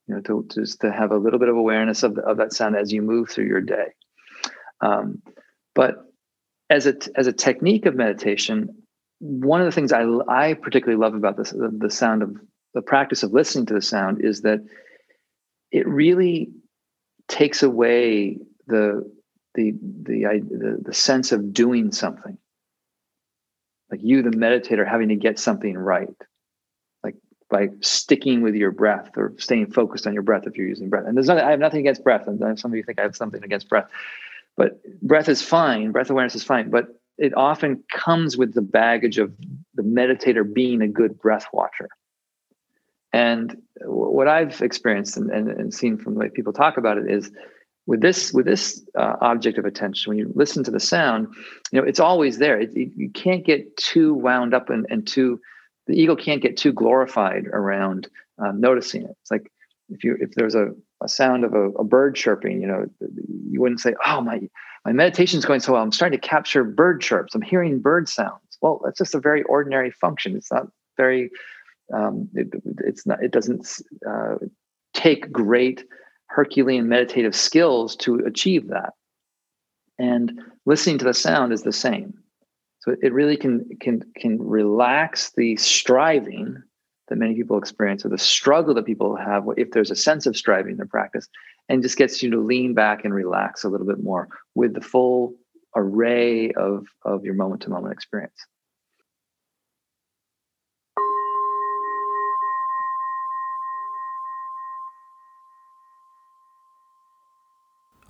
[0.09, 2.53] You know, to just to have a little bit of awareness of, the, of that
[2.53, 3.95] sound as you move through your day.
[4.81, 5.23] Um,
[5.75, 6.07] but
[6.71, 8.83] as a as a technique of meditation,
[9.19, 12.37] one of the things I, I particularly love about this the, the sound of
[12.75, 14.61] the practice of listening to the sound is that
[15.71, 16.51] it really
[17.29, 19.11] takes away the
[19.55, 19.73] the
[20.03, 22.37] the the, the sense of doing something.
[23.91, 26.09] Like you the meditator having to get something right.
[27.05, 27.15] Like
[27.49, 31.05] by sticking with your breath or staying focused on your breath if you're using breath.
[31.07, 32.27] And there's nothing i have nothing against breath.
[32.27, 33.89] And some of you think i have something against breath
[34.57, 36.89] but breath is fine breath awareness is fine but
[37.19, 39.33] it often comes with the baggage of
[39.75, 41.89] the meditator being a good breath watcher.
[43.13, 47.11] And what I've experienced and, and, and seen from the way people talk about it
[47.11, 47.31] is
[47.87, 51.29] with this with this uh, object of attention when you listen to the sound
[51.71, 55.07] you know it's always there it, it, you can't get too wound up and, and
[55.07, 55.41] too
[55.87, 58.09] the ego can't get too glorified around
[58.41, 59.53] um, noticing it it's like
[59.89, 62.87] if you if there's a a sound of a, a bird chirping, you know,
[63.51, 64.41] you wouldn't say, "Oh, my
[64.85, 65.83] my meditation's going so well.
[65.83, 67.35] I'm starting to capture bird chirps.
[67.35, 70.37] I'm hearing bird sounds." Well, that's just a very ordinary function.
[70.37, 71.31] It's not very.
[71.93, 72.49] Um, it,
[72.85, 73.23] it's not.
[73.23, 73.69] It doesn't
[74.09, 74.37] uh,
[74.95, 75.85] take great
[76.29, 78.95] Herculean meditative skills to achieve that.
[79.99, 82.15] And listening to the sound is the same.
[82.81, 86.63] So it really can can can relax the striving
[87.09, 90.37] that many people experience or the struggle that people have if there's a sense of
[90.37, 91.29] striving in their practice
[91.69, 94.81] and just gets you to lean back and relax a little bit more with the
[94.81, 95.35] full
[95.75, 98.47] array of, of your moment to moment experience.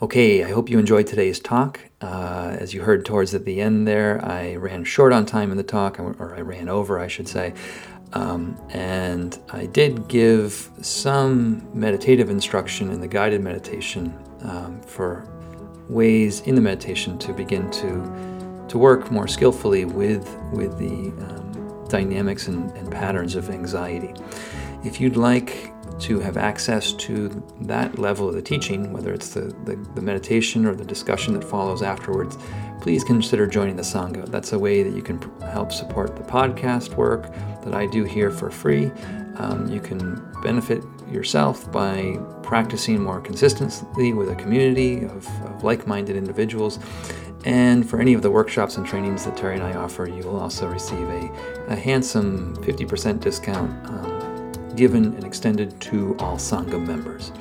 [0.03, 1.81] Okay, I hope you enjoyed today's talk.
[2.03, 5.57] Uh, as you heard towards at the end there, I ran short on time in
[5.57, 7.55] the talk, or I ran over, I should say.
[8.13, 15.27] Um, and I did give some meditative instruction in the guided meditation um, for
[15.89, 18.37] ways in the meditation to begin to
[18.69, 24.13] to work more skillfully with with the um, dynamics and, and patterns of anxiety.
[24.85, 29.55] If you'd like to have access to that level of the teaching, whether it's the,
[29.65, 32.37] the, the, meditation or the discussion that follows afterwards,
[32.81, 34.27] please consider joining the Sangha.
[34.27, 38.31] That's a way that you can help support the podcast work that I do here
[38.31, 38.91] for free.
[39.37, 45.87] Um, you can benefit yourself by practicing more consistently with a community of, of like
[45.87, 46.79] minded individuals.
[47.45, 50.41] And for any of the workshops and trainings that Terry and I offer, you will
[50.41, 53.71] also receive a, a handsome 50% discount.
[53.89, 54.17] Um,
[54.77, 57.33] given and extended to all Sangha members.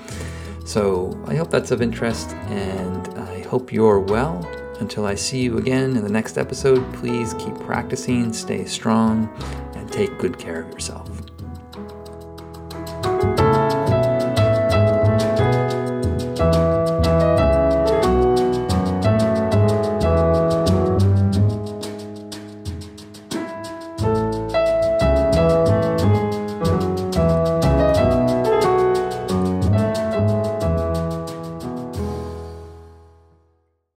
[0.65, 4.41] So I hope that's of interest and I hope you're well.
[4.79, 9.29] Until I see you again in the next episode, please keep practicing, stay strong,
[9.75, 11.09] and take good care of yourself.